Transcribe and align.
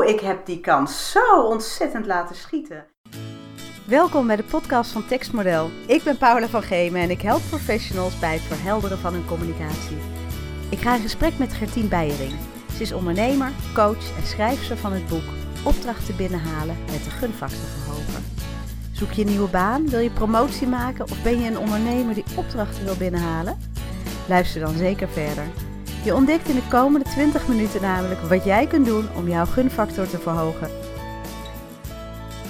Ik 0.00 0.20
heb 0.20 0.46
die 0.46 0.60
kans 0.60 1.10
zo 1.10 1.42
ontzettend 1.42 2.06
laten 2.06 2.36
schieten. 2.36 2.86
Welkom 3.86 4.26
bij 4.26 4.36
de 4.36 4.44
podcast 4.44 4.90
van 4.90 5.06
Tekstmodel. 5.06 5.70
Ik 5.86 6.02
ben 6.02 6.16
Paula 6.18 6.46
van 6.46 6.62
Gemen 6.62 7.00
en 7.00 7.10
ik 7.10 7.20
help 7.20 7.40
professionals 7.48 8.18
bij 8.18 8.32
het 8.32 8.42
verhelderen 8.42 8.98
van 8.98 9.12
hun 9.12 9.26
communicatie. 9.26 9.96
Ik 10.70 10.78
ga 10.78 10.94
in 10.94 11.00
gesprek 11.00 11.38
met 11.38 11.52
Gertien 11.52 11.88
Beijering. 11.88 12.32
Ze 12.76 12.82
is 12.82 12.92
ondernemer, 12.92 13.50
coach 13.74 14.16
en 14.16 14.26
schrijfster 14.26 14.76
van 14.76 14.92
het 14.92 15.08
boek 15.08 15.24
Opdrachten 15.64 16.16
binnenhalen 16.16 16.76
met 16.90 17.04
de 17.04 17.10
gunfactor 17.10 17.58
verhogen. 17.58 18.24
Zoek 18.92 19.12
je 19.12 19.22
een 19.22 19.28
nieuwe 19.28 19.50
baan? 19.50 19.88
Wil 19.88 20.00
je 20.00 20.10
promotie 20.10 20.66
maken? 20.66 21.04
Of 21.04 21.22
ben 21.22 21.40
je 21.40 21.48
een 21.48 21.58
ondernemer 21.58 22.14
die 22.14 22.24
opdrachten 22.36 22.84
wil 22.84 22.96
binnenhalen? 22.96 23.58
Luister 24.28 24.60
dan 24.60 24.76
zeker 24.76 25.08
verder. 25.08 25.44
Je 26.04 26.14
ontdekt 26.14 26.48
in 26.48 26.54
de 26.54 26.68
komende 26.68 27.04
20 27.10 27.48
minuten 27.48 27.82
namelijk 27.82 28.20
wat 28.20 28.44
jij 28.44 28.66
kunt 28.66 28.86
doen 28.86 29.08
om 29.16 29.28
jouw 29.28 29.44
gunfactor 29.44 30.08
te 30.08 30.18
verhogen. 30.18 30.70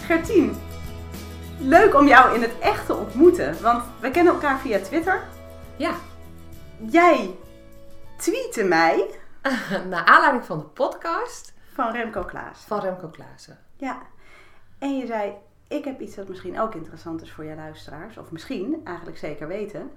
Gertien, 0.04 0.56
leuk 1.58 1.94
om 1.94 2.06
jou 2.08 2.34
in 2.34 2.42
het 2.42 2.58
echt 2.58 2.86
te 2.86 2.94
ontmoeten, 2.96 3.62
want 3.62 3.82
we 4.00 4.10
kennen 4.10 4.32
elkaar 4.32 4.58
via 4.58 4.78
Twitter. 4.78 5.22
Ja, 5.76 5.94
Jij 6.90 7.34
tweette 8.16 8.64
mij 8.64 9.06
naar 9.90 10.04
aanleiding 10.04 10.44
van 10.44 10.58
de 10.58 10.64
podcast 10.64 11.52
van 11.72 11.92
Remco 11.92 12.22
Klaas. 12.24 12.64
van 12.66 12.80
Remco 12.80 13.08
Klaassen. 13.08 13.58
Ja, 13.76 13.98
en 14.78 14.98
je 14.98 15.06
zei, 15.06 15.32
ik 15.68 15.84
heb 15.84 16.00
iets 16.00 16.14
dat 16.14 16.28
misschien 16.28 16.60
ook 16.60 16.74
interessant 16.74 17.22
is 17.22 17.32
voor 17.32 17.44
je 17.44 17.54
luisteraars, 17.54 18.18
of 18.18 18.30
misschien, 18.30 18.80
eigenlijk 18.84 19.18
zeker 19.18 19.48
weten. 19.48 19.90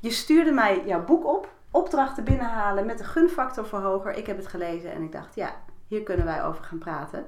Je 0.00 0.10
stuurde 0.10 0.52
mij 0.52 0.82
jouw 0.86 1.04
boek 1.04 1.26
op, 1.26 1.48
opdrachten 1.76 2.24
binnenhalen 2.24 2.86
met 2.86 2.98
de 2.98 3.04
gunfactor 3.04 3.66
verhoger. 3.66 4.14
Ik 4.14 4.26
heb 4.26 4.36
het 4.36 4.46
gelezen 4.46 4.92
en 4.92 5.02
ik 5.02 5.12
dacht, 5.12 5.34
ja, 5.34 5.56
hier 5.86 6.02
kunnen 6.02 6.26
wij 6.26 6.44
over 6.44 6.64
gaan 6.64 6.78
praten. 6.78 7.26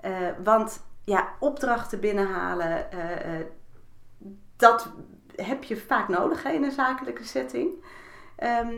Eh, 0.00 0.12
want 0.44 0.82
ja, 1.04 1.28
opdrachten 1.38 2.00
binnenhalen, 2.00 2.92
eh, 2.92 3.40
eh, 3.40 3.46
dat 4.56 4.90
heb 5.36 5.64
je 5.64 5.76
vaak 5.76 6.08
nodig 6.08 6.44
in 6.44 6.64
een 6.64 6.72
zakelijke 6.72 7.24
setting. 7.24 7.84
Ehm, 8.36 8.74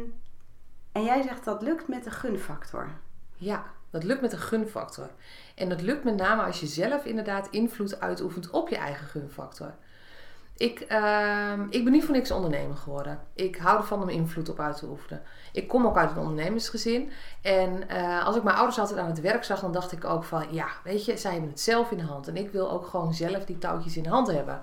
en 0.93 1.05
jij 1.05 1.23
zegt 1.23 1.45
dat 1.45 1.63
lukt 1.63 1.89
met 1.89 2.05
de 2.05 2.11
gunfactor. 2.11 2.89
Ja, 3.37 3.65
dat 3.91 4.05
lukt 4.05 4.21
met 4.21 4.33
een 4.33 4.39
gunfactor. 4.39 5.11
En 5.55 5.69
dat 5.69 5.81
lukt 5.81 6.05
met 6.05 6.17
name 6.17 6.43
als 6.43 6.61
je 6.61 6.67
zelf 6.67 7.05
inderdaad 7.05 7.49
invloed 7.51 8.01
uitoefent 8.01 8.51
op 8.51 8.69
je 8.69 8.77
eigen 8.77 9.07
gunfactor. 9.07 9.75
Ik, 10.57 10.81
ehm, 10.81 11.67
ik 11.71 11.85
ben 11.85 11.93
niet 11.93 12.05
voor 12.05 12.15
niks 12.15 12.31
ondernemer 12.31 12.77
geworden. 12.77 13.21
Ik 13.35 13.57
hou 13.57 13.79
ervan 13.79 14.03
om 14.03 14.09
invloed 14.09 14.49
op 14.49 14.61
uit 14.61 14.77
te 14.77 14.87
oefenen. 14.87 15.23
Ik 15.53 15.69
kom 15.69 15.87
ook 15.87 15.97
uit 15.97 16.11
een 16.11 16.19
ondernemersgezin. 16.19 17.11
En 17.43 17.89
eh, 17.89 18.27
als 18.27 18.37
ik 18.37 18.43
mijn 18.43 18.57
ouders 18.57 18.79
altijd 18.79 18.99
aan 18.99 19.09
het 19.09 19.21
werk 19.21 19.45
zag, 19.45 19.61
dan 19.61 19.73
dacht 19.73 19.93
ik 19.93 20.05
ook 20.05 20.25
van... 20.25 20.47
Ja, 20.51 20.67
weet 20.85 21.05
je, 21.05 21.17
zij 21.17 21.33
hebben 21.33 21.51
het 21.51 21.61
zelf 21.61 21.91
in 21.91 21.99
de 21.99 22.05
hand. 22.05 22.29
En 22.29 22.37
ik 22.37 22.51
wil 22.51 22.71
ook 22.71 22.87
gewoon 22.87 23.15
zelf 23.15 23.45
die 23.45 23.59
touwtjes 23.59 23.97
in 23.97 24.03
de 24.03 24.09
hand 24.09 24.27
hebben. 24.27 24.61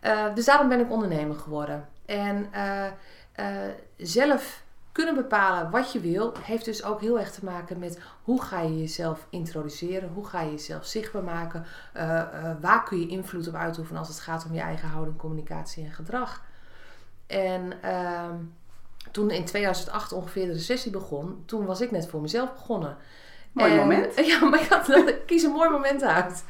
Eh, 0.00 0.34
dus 0.34 0.44
daarom 0.44 0.68
ben 0.68 0.80
ik 0.80 0.90
ondernemer 0.90 1.36
geworden. 1.36 1.88
En 2.06 2.48
eh, 2.52 3.54
zelf 3.96 4.62
kunnen 4.92 5.14
bepalen 5.14 5.70
wat 5.70 5.92
je 5.92 6.00
wil, 6.00 6.32
heeft 6.42 6.64
dus 6.64 6.84
ook 6.84 7.00
heel 7.00 7.18
erg 7.18 7.30
te 7.30 7.44
maken 7.44 7.78
met 7.78 8.00
hoe 8.22 8.42
ga 8.42 8.60
je 8.60 8.78
jezelf 8.78 9.26
introduceren, 9.30 10.10
hoe 10.14 10.26
ga 10.26 10.40
je 10.40 10.50
jezelf 10.50 10.84
zichtbaar 10.86 11.22
maken, 11.22 11.64
eh, 11.92 12.20
eh, 12.20 12.56
waar 12.60 12.82
kun 12.84 13.00
je 13.00 13.08
invloed 13.08 13.48
op 13.48 13.54
uitoefenen 13.54 13.98
als 13.98 14.08
het 14.08 14.20
gaat 14.20 14.44
om 14.44 14.54
je 14.54 14.60
eigen 14.60 14.88
houding, 14.88 15.16
communicatie 15.16 15.84
en 15.84 15.92
gedrag. 15.92 16.42
En 17.26 17.82
ehm, 17.82 18.34
toen 19.10 19.30
in 19.30 19.44
2008 19.44 20.12
ongeveer 20.12 20.46
de 20.46 20.52
recessie 20.52 20.90
begon, 20.92 21.42
toen 21.46 21.64
was 21.66 21.80
ik 21.80 21.90
net 21.90 22.08
voor 22.08 22.20
mezelf 22.20 22.52
begonnen. 22.52 22.96
Mooi 23.52 23.70
En- 23.72 23.76
moment. 23.78 24.14
Ja, 24.26 24.44
maar 24.44 24.60
ik, 24.60 24.68
had, 24.68 24.88
ik 24.88 25.26
kies 25.26 25.42
een 25.42 25.50
mooi 25.50 25.70
moment 25.70 26.02
uit. 26.02 26.44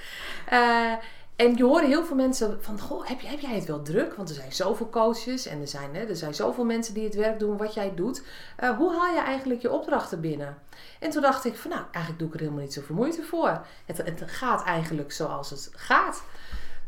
En 1.41 1.57
je 1.57 1.65
hoorde 1.65 1.87
heel 1.87 2.05
veel 2.05 2.17
mensen 2.17 2.63
van, 2.63 2.81
goh, 2.81 3.07
heb, 3.07 3.21
heb 3.23 3.41
jij 3.41 3.55
het 3.55 3.67
wel 3.67 3.83
druk? 3.83 4.15
Want 4.15 4.29
er 4.29 4.35
zijn 4.35 4.53
zoveel 4.53 4.89
coaches 4.91 5.47
en 5.47 5.61
er 5.61 5.69
zijn, 5.69 5.95
hè, 5.95 6.05
er 6.05 6.17
zijn 6.17 6.35
zoveel 6.35 6.65
mensen 6.65 6.95
die 6.95 7.05
het 7.05 7.15
werk 7.15 7.39
doen 7.39 7.57
wat 7.57 7.75
jij 7.75 7.95
doet. 7.95 8.23
Eh, 8.57 8.77
hoe 8.77 8.97
haal 8.97 9.15
je 9.15 9.21
eigenlijk 9.21 9.63
je 9.63 9.73
opdrachten 9.73 10.21
binnen? 10.21 10.59
En 10.99 11.11
toen 11.11 11.23
dacht 11.23 11.45
ik 11.45 11.57
van, 11.57 11.71
nou, 11.71 11.83
eigenlijk 11.83 12.19
doe 12.19 12.29
ik 12.29 12.35
er 12.35 12.41
helemaal 12.41 12.63
niet 12.63 12.73
zoveel 12.73 12.95
moeite 12.95 13.23
voor. 13.23 13.67
Het, 13.87 13.97
het 13.97 14.23
gaat 14.27 14.65
eigenlijk 14.65 15.13
zoals 15.13 15.51
het 15.51 15.71
gaat. 15.77 16.23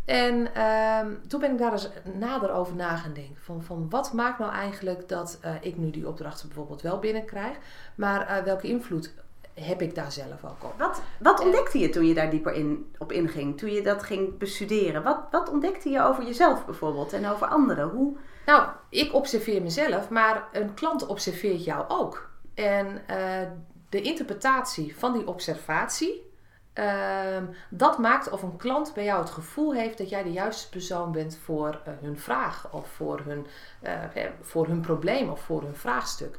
En 0.04 0.54
ehm, 0.54 1.14
toen 1.28 1.40
ben 1.40 1.52
ik 1.52 1.58
daar 1.58 1.72
eens 1.72 1.88
nader 2.18 2.52
over 2.52 2.76
na 2.76 2.96
gaan 2.96 3.12
denken. 3.12 3.42
Van, 3.42 3.62
van 3.62 3.90
wat 3.90 4.12
maakt 4.12 4.38
nou 4.38 4.52
eigenlijk 4.52 5.08
dat 5.08 5.38
eh, 5.40 5.54
ik 5.60 5.76
nu 5.76 5.90
die 5.90 6.08
opdrachten 6.08 6.48
bijvoorbeeld 6.48 6.82
wel 6.82 6.98
binnenkrijg. 6.98 7.56
Maar 7.94 8.26
eh, 8.26 8.44
welke 8.44 8.68
invloed 8.68 9.12
heb 9.54 9.82
ik 9.82 9.94
daar 9.94 10.12
zelf 10.12 10.44
ook 10.44 10.64
op? 10.64 10.74
Wat, 10.78 11.02
wat 11.18 11.40
ontdekte 11.40 11.78
je 11.78 11.88
toen 11.88 12.06
je 12.06 12.14
daar 12.14 12.30
dieper 12.30 12.52
in, 12.52 12.94
op 12.98 13.12
inging? 13.12 13.58
Toen 13.58 13.72
je 13.72 13.82
dat 13.82 14.02
ging 14.02 14.38
bestuderen? 14.38 15.02
Wat, 15.02 15.20
wat 15.30 15.50
ontdekte 15.50 15.88
je 15.88 16.02
over 16.02 16.24
jezelf 16.24 16.64
bijvoorbeeld 16.64 17.12
en 17.12 17.28
over 17.28 17.46
anderen? 17.46 17.88
Hoe, 17.88 18.16
Nou, 18.46 18.68
ik 18.88 19.14
observeer 19.14 19.62
mezelf, 19.62 20.08
maar 20.08 20.48
een 20.52 20.74
klant 20.74 21.06
observeert 21.06 21.64
jou 21.64 21.84
ook. 21.88 22.30
En 22.54 23.02
eh, 23.06 23.48
de 23.88 24.00
interpretatie 24.00 24.96
van 24.96 25.12
die 25.12 25.26
observatie, 25.26 26.30
ehm, 26.72 27.44
dat 27.70 27.98
maakt 27.98 28.30
of 28.30 28.42
een 28.42 28.56
klant 28.56 28.94
bij 28.94 29.04
jou 29.04 29.20
het 29.20 29.30
gevoel 29.30 29.74
heeft 29.74 29.98
dat 29.98 30.08
jij 30.08 30.22
de 30.22 30.32
juiste 30.32 30.68
persoon 30.68 31.12
bent 31.12 31.38
voor 31.44 31.80
eh, 31.84 31.92
hun 32.00 32.18
vraag 32.18 32.72
of 32.72 32.88
voor 32.88 33.20
hun, 33.24 33.46
eh, 33.80 34.26
voor 34.40 34.66
hun 34.66 34.80
probleem 34.80 35.28
of 35.28 35.40
voor 35.40 35.62
hun 35.62 35.76
vraagstuk. 35.76 36.38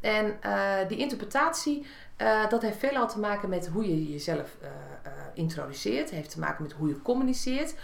En 0.00 0.38
die 0.88 0.98
interpretatie, 0.98 1.86
eh, 2.22 2.48
dat 2.48 2.62
heeft 2.62 2.78
veelal 2.78 3.08
te 3.08 3.18
maken 3.18 3.48
met 3.48 3.68
hoe 3.68 3.88
je 3.88 4.10
jezelf 4.10 4.56
eh, 4.60 4.68
eh, 5.02 5.12
introduceert. 5.34 6.10
heeft 6.10 6.30
te 6.30 6.38
maken 6.38 6.62
met 6.62 6.72
hoe 6.72 6.88
je 6.88 7.02
communiceert. 7.02 7.74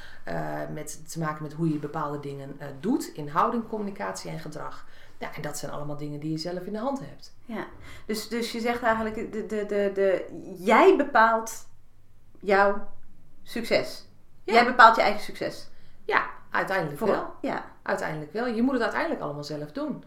met 0.73 1.11
te 1.11 1.19
maken 1.19 1.43
met 1.43 1.53
hoe 1.53 1.73
je 1.73 1.79
bepaalde 1.79 2.21
dingen 2.21 2.57
doet 2.81 3.07
in 3.15 3.29
houding, 3.29 3.69
communicatie 3.69 4.31
en 4.31 4.39
gedrag. 4.39 4.87
Ja, 5.19 5.35
en 5.35 5.43
dat 5.43 5.59
zijn 5.59 5.73
allemaal 5.73 5.97
dingen 5.97 6.21
die 6.21 6.31
je 6.31 6.39
zelf 6.39 6.61
in 6.63 6.73
de 6.73 6.79
hand 6.79 7.01
hebt. 7.01 7.35
ja. 7.45 7.67
dus, 8.07 8.29
dus 8.29 8.53
je 8.53 8.61
zegt 8.61 8.83
eigenlijk, 8.83 9.33
de, 9.33 9.47
de, 9.47 9.67
de, 9.67 9.91
de, 9.95 10.25
jij 10.59 10.97
bepaalt 10.97 11.67
jouw 12.41 12.89
succes. 13.43 14.07
Ja. 14.45 14.53
Jij 14.53 14.65
bepaalt 14.65 14.97
je 14.97 15.03
eigen 15.03 15.23
succes. 15.23 15.69
Ja, 16.05 16.27
uiteindelijk 16.51 16.99
Voor- 16.99 17.09
wel. 17.09 17.35
Ja, 17.41 17.65
Uiteindelijk 17.89 18.33
wel. 18.33 18.47
Je 18.47 18.63
moet 18.63 18.73
het 18.73 18.83
uiteindelijk 18.83 19.23
allemaal 19.23 19.45
zelf 19.45 19.73
doen. 19.73 20.05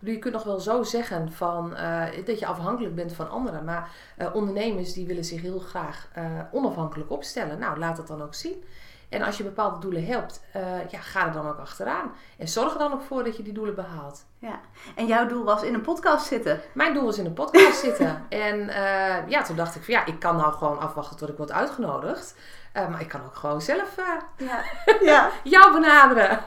Je 0.00 0.18
kunt 0.18 0.34
nog 0.34 0.44
wel 0.44 0.60
zo 0.60 0.82
zeggen 0.82 1.32
van, 1.32 1.76
eh, 1.76 2.02
dat 2.24 2.38
je 2.38 2.46
afhankelijk 2.46 2.94
bent 2.94 3.12
van 3.12 3.30
anderen. 3.30 3.64
Maar 3.64 3.90
eh, 4.16 4.34
ondernemers 4.34 4.92
die 4.92 5.06
willen 5.06 5.24
zich 5.24 5.40
heel 5.42 5.58
graag 5.58 6.08
eh, 6.12 6.24
onafhankelijk 6.52 7.10
opstellen. 7.10 7.58
Nou, 7.58 7.78
laat 7.78 7.96
dat 7.96 8.06
dan 8.06 8.22
ook 8.22 8.34
zien. 8.34 8.64
En 9.08 9.22
als 9.22 9.36
je 9.36 9.44
bepaalde 9.44 9.78
doelen 9.78 10.06
hebt, 10.06 10.42
ja, 10.90 11.00
ga 11.00 11.26
er 11.26 11.32
dan 11.32 11.48
ook 11.48 11.58
achteraan. 11.58 12.12
En 12.38 12.48
zorg 12.48 12.72
er 12.72 12.78
dan 12.78 12.92
ook 12.92 13.02
voor 13.02 13.24
dat 13.24 13.36
je 13.36 13.42
die 13.42 13.52
doelen 13.52 13.74
behaalt. 13.74 14.24
ja. 14.38 14.60
En 14.94 15.06
jouw 15.06 15.26
doel 15.26 15.44
was 15.44 15.62
in 15.62 15.74
een 15.74 15.80
podcast 15.80 16.26
zitten. 16.26 16.60
Mijn 16.74 16.94
doel 16.94 17.04
was 17.04 17.18
in 17.18 17.26
een 17.26 17.32
podcast 17.32 17.80
zitten. 17.80 18.26
En 18.28 18.66
ja, 19.28 19.42
toen 19.42 19.56
dacht 19.56 19.74
ik 19.74 19.82
van 19.82 19.94
ja, 19.94 20.06
ik 20.06 20.18
kan 20.18 20.36
nou 20.36 20.52
gewoon 20.52 20.78
afwachten 20.78 21.16
tot 21.16 21.28
ik 21.28 21.36
word 21.36 21.52
uitgenodigd. 21.52 22.34
Eh, 22.72 22.88
maar 22.88 23.00
ik 23.00 23.08
kan 23.08 23.20
ook 23.24 23.34
gewoon 23.36 23.60
zelf 23.62 23.96
eh, 23.98 24.46
Ja. 24.46 24.62
ja. 25.12 25.30
jou 25.44 25.72
benaderen. 25.72 26.40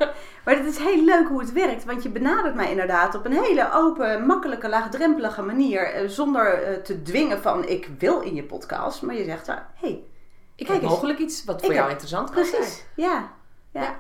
Maar 0.46 0.56
het 0.56 0.66
is 0.66 0.78
heel 0.78 1.04
leuk 1.04 1.28
hoe 1.28 1.40
het 1.40 1.52
werkt, 1.52 1.86
want 1.86 2.04
je 2.04 2.10
benadert 2.10 2.56
mij 2.56 2.70
inderdaad 2.70 3.16
op 3.16 3.26
een 3.26 3.44
hele 3.44 3.70
open, 3.74 4.26
makkelijke, 4.26 4.70
laagdrempelige 4.70 5.42
manier. 5.42 5.94
eh, 5.94 6.08
Zonder 6.08 6.82
te 6.84 7.02
dwingen 7.02 7.42
van 7.42 7.68
ik 7.68 7.90
wil 8.00 8.22
in 8.22 8.36
je 8.36 8.44
podcast. 8.44 9.02
Maar 9.02 9.16
je 9.16 9.24
zegt, 9.24 9.48
hé, 9.48 9.54
hey, 9.76 9.90
Ik 10.56 10.66
Kijk 10.66 10.70
heb 10.70 10.82
eens. 10.82 10.92
mogelijk 10.92 11.20
iets 11.20 11.44
wat 11.44 11.60
voor 11.62 11.70
jou 11.74 11.82
heb- 11.82 11.90
interessant 11.92 12.30
kan 12.30 12.46
zijn. 12.46 12.62
precies. 12.62 12.86
Ja. 12.96 13.32
Ja. 13.72 13.82
Ja. 13.82 13.96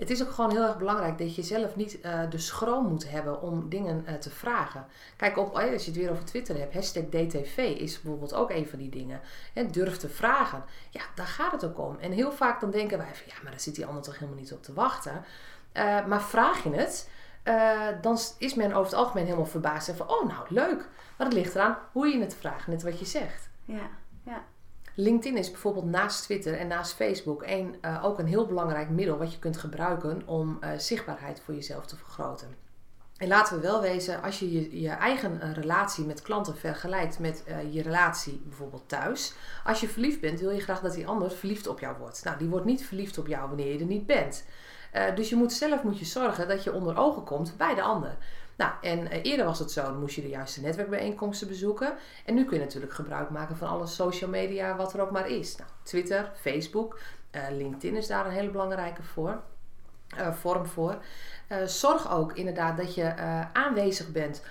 Het 0.00 0.10
is 0.10 0.22
ook 0.22 0.30
gewoon 0.30 0.50
heel 0.50 0.62
erg 0.62 0.78
belangrijk 0.78 1.18
dat 1.18 1.34
je 1.34 1.42
zelf 1.42 1.76
niet 1.76 2.00
eh, 2.00 2.20
de 2.30 2.38
schroom 2.38 2.86
moet 2.86 3.10
hebben 3.10 3.42
om 3.42 3.68
dingen 3.68 4.06
eh, 4.06 4.14
te 4.14 4.30
vragen. 4.30 4.86
Kijk, 5.16 5.38
op, 5.38 5.54
als 5.54 5.84
je 5.84 5.90
het 5.90 6.00
weer 6.00 6.10
over 6.10 6.24
Twitter 6.24 6.58
hebt, 6.58 6.74
hashtag 6.74 7.04
DTV 7.04 7.56
is 7.78 8.00
bijvoorbeeld 8.00 8.34
ook 8.34 8.50
een 8.50 8.66
van 8.66 8.78
die 8.78 8.88
dingen. 8.88 9.20
Hè, 9.54 9.66
durf 9.66 9.96
te 9.96 10.08
vragen. 10.08 10.64
Ja, 10.90 11.00
daar 11.14 11.26
gaat 11.26 11.52
het 11.52 11.64
ook 11.64 11.78
om. 11.78 11.96
En 11.98 12.12
heel 12.12 12.32
vaak 12.32 12.60
dan 12.60 12.70
denken 12.70 12.98
wij 12.98 13.14
van, 13.14 13.26
ja, 13.26 13.34
maar 13.42 13.50
daar 13.50 13.60
zit 13.60 13.74
die 13.74 13.86
ander 13.86 14.02
toch 14.02 14.18
helemaal 14.18 14.40
niet 14.40 14.52
op 14.52 14.62
te 14.62 14.72
wachten. 14.72 15.24
Eh, 15.72 16.06
maar 16.06 16.22
vraag 16.22 16.62
je 16.62 16.70
het, 16.70 17.08
dan 18.00 18.18
is 18.38 18.54
men 18.54 18.72
over 18.72 18.90
het 18.90 19.00
algemeen 19.00 19.24
helemaal 19.24 19.46
verbaasd. 19.46 19.88
En 19.88 19.96
van, 19.96 20.08
oh 20.08 20.28
nou, 20.28 20.46
leuk. 20.48 20.88
Maar 21.16 21.26
het 21.26 21.36
ligt 21.36 21.54
eraan 21.54 21.78
hoe 21.92 22.08
je 22.08 22.20
het 22.20 22.34
vraagt, 22.34 22.66
net 22.66 22.82
wat 22.82 22.98
je 22.98 23.04
zegt. 23.04 23.48
Ja. 23.64 23.90
Ja. 24.24 24.44
LinkedIn 24.94 25.36
is 25.36 25.50
bijvoorbeeld 25.50 25.84
naast 25.84 26.22
Twitter 26.22 26.58
en 26.58 26.66
naast 26.66 26.92
Facebook 26.92 27.42
eh, 27.42 28.04
ook 28.04 28.18
een 28.18 28.26
heel 28.26 28.46
belangrijk 28.46 28.88
middel 28.88 29.18
wat 29.18 29.32
je 29.32 29.38
kunt 29.38 29.56
gebruiken 29.56 30.22
om 30.26 30.56
eh, 30.60 30.70
zichtbaarheid 30.76 31.40
voor 31.40 31.54
jezelf 31.54 31.86
te 31.86 31.96
vergroten. 31.96 32.68
En 33.16 33.28
laten 33.28 33.56
we 33.56 33.62
wel 33.62 33.80
wezen, 33.80 34.22
als 34.22 34.38
je 34.38 34.80
je, 34.80 34.88
eigen 34.88 35.40
eh, 35.40 35.52
relatie 35.52 36.04
met 36.04 36.22
klanten 36.22 36.56
vergelijkt 36.56 37.18
met 37.18 37.44
je 37.70 37.82
relatie 37.82 38.42
bijvoorbeeld 38.44 38.88
thuis. 38.88 39.34
Als 39.64 39.80
je 39.80 39.88
verliefd 39.88 40.20
bent, 40.20 40.40
wil 40.40 40.50
je 40.50 40.60
graag 40.60 40.80
dat 40.80 40.94
die 40.94 41.06
ander 41.06 41.30
verliefd 41.30 41.66
op 41.66 41.80
jou 41.80 41.96
wordt. 41.98 42.24
Nou, 42.24 42.38
die 42.38 42.48
wordt 42.48 42.66
niet 42.66 42.84
verliefd 42.84 43.18
op 43.18 43.26
jou 43.26 43.48
wanneer 43.48 43.72
je 43.72 43.78
er 43.78 43.84
niet 43.84 44.06
bent. 44.06 44.44
Dus 45.14 45.28
je 45.28 45.36
moet 45.36 45.52
zelf 45.52 45.82
moet 45.82 45.98
je 45.98 46.04
zorgen 46.04 46.48
dat 46.48 46.64
je 46.64 46.72
onder 46.72 46.96
ogen 46.96 47.24
komt 47.24 47.54
bij 47.56 47.74
de 47.74 47.82
ander. 47.82 48.16
Nou, 48.60 48.72
en 48.80 49.06
eerder 49.06 49.46
was 49.46 49.58
het 49.58 49.70
zo, 49.70 49.82
dan 49.82 50.00
moest 50.00 50.14
je 50.14 50.22
de 50.22 50.28
juiste 50.28 50.60
netwerkbijeenkomsten 50.60 51.48
bezoeken. 51.48 51.94
En 52.24 52.34
nu 52.34 52.44
kun 52.44 52.58
je 52.58 52.64
natuurlijk 52.64 52.92
gebruik 52.92 53.30
maken 53.30 53.56
van 53.56 53.68
alle 53.68 53.86
social 53.86 54.30
media, 54.30 54.76
wat 54.76 54.92
er 54.92 55.00
ook 55.00 55.10
maar 55.10 55.28
is. 55.28 55.56
Nou, 55.56 55.70
Twitter, 55.82 56.32
Facebook, 56.40 56.98
LinkedIn 57.50 57.96
is 57.96 58.06
daar 58.06 58.26
een 58.26 58.32
hele 58.32 58.50
belangrijke 58.50 59.02
voor, 59.02 59.42
vorm 60.32 60.66
voor. 60.66 60.98
zorg 61.66 62.12
ook 62.12 62.32
inderdaad 62.32 62.76
dat 62.76 62.94
je 62.94 63.14
aanwezig 63.52 64.12
bent 64.12 64.42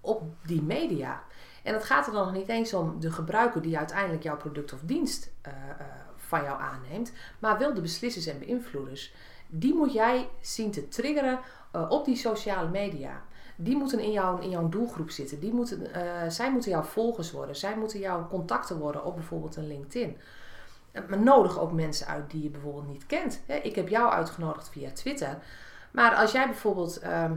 op 0.00 0.22
die 0.46 0.62
media. 0.62 1.22
En 1.62 1.74
het 1.74 1.84
gaat 1.84 2.06
er 2.06 2.12
dan 2.12 2.24
nog 2.24 2.34
niet 2.34 2.48
eens 2.48 2.74
om 2.74 3.00
de 3.00 3.10
gebruiker 3.10 3.62
die 3.62 3.78
uiteindelijk 3.78 4.22
jouw 4.22 4.36
product 4.36 4.72
of 4.72 4.80
dienst 4.82 5.30
van 6.16 6.42
jou 6.42 6.60
aanneemt, 6.60 7.12
maar 7.38 7.58
wel 7.58 7.74
de 7.74 7.80
beslissers 7.80 8.26
en 8.26 8.38
beïnvloeders. 8.38 9.14
Die 9.54 9.74
moet 9.74 9.92
jij 9.92 10.28
zien 10.40 10.70
te 10.70 10.88
triggeren 10.88 11.40
uh, 11.76 11.90
op 11.90 12.04
die 12.04 12.16
sociale 12.16 12.68
media. 12.68 13.22
Die 13.56 13.76
moeten 13.76 13.98
in, 13.98 14.12
jouw, 14.12 14.38
in 14.38 14.50
jouw 14.50 14.68
doelgroep 14.68 15.10
zitten. 15.10 15.40
Die 15.40 15.52
moeten, 15.52 15.86
zij 16.32 16.52
moeten 16.52 16.70
jouw 16.70 16.82
volgers 16.82 17.30
worden. 17.30 17.56
Zij 17.56 17.76
moeten 17.76 17.98
jouw 17.98 18.28
contacten 18.28 18.78
worden 18.78 19.04
op 19.04 19.14
bijvoorbeeld 19.14 19.56
een 19.56 19.66
LinkedIn. 19.66 20.16
Maar 21.08 21.20
nodig 21.20 21.58
ook 21.58 21.72
mensen 21.72 22.06
uit 22.06 22.30
die 22.30 22.42
je 22.42 22.50
bijvoorbeeld 22.50 22.88
niet 22.88 23.06
kent. 23.06 23.40
Ik 23.62 23.74
heb 23.74 23.88
jou 23.88 24.10
uitgenodigd 24.10 24.68
via 24.68 24.90
Twitter. 24.90 25.38
Maar 25.90 26.14
als 26.14 26.32
jij 26.32 26.46
bijvoorbeeld 26.46 26.98
ehm, 26.98 27.32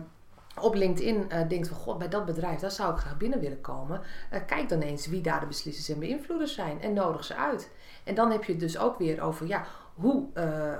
op 0.61 0.75
LinkedIn 0.75 1.27
denkt 1.47 1.67
van 1.67 1.77
god, 1.77 1.97
bij 1.97 2.09
dat 2.09 2.25
bedrijf, 2.25 2.59
daar 2.59 2.71
zou 2.71 2.93
ik 2.93 2.99
graag 2.99 3.17
binnen 3.17 3.39
willen 3.39 3.61
komen. 3.61 4.01
Kijk 4.45 4.69
dan 4.69 4.79
eens 4.79 5.07
wie 5.07 5.21
daar 5.21 5.39
de 5.39 5.45
beslissers 5.45 5.89
en 5.89 5.99
beïnvloeders 5.99 6.53
zijn 6.53 6.81
en 6.81 6.93
nodig 6.93 7.23
ze 7.23 7.35
uit. 7.35 7.71
En 8.03 8.15
dan 8.15 8.31
heb 8.31 8.43
je 8.43 8.51
het 8.51 8.61
dus 8.61 8.77
ook 8.77 8.97
weer 8.97 9.21
over, 9.21 9.47
ja, 9.47 9.65
hoe, 9.93 10.25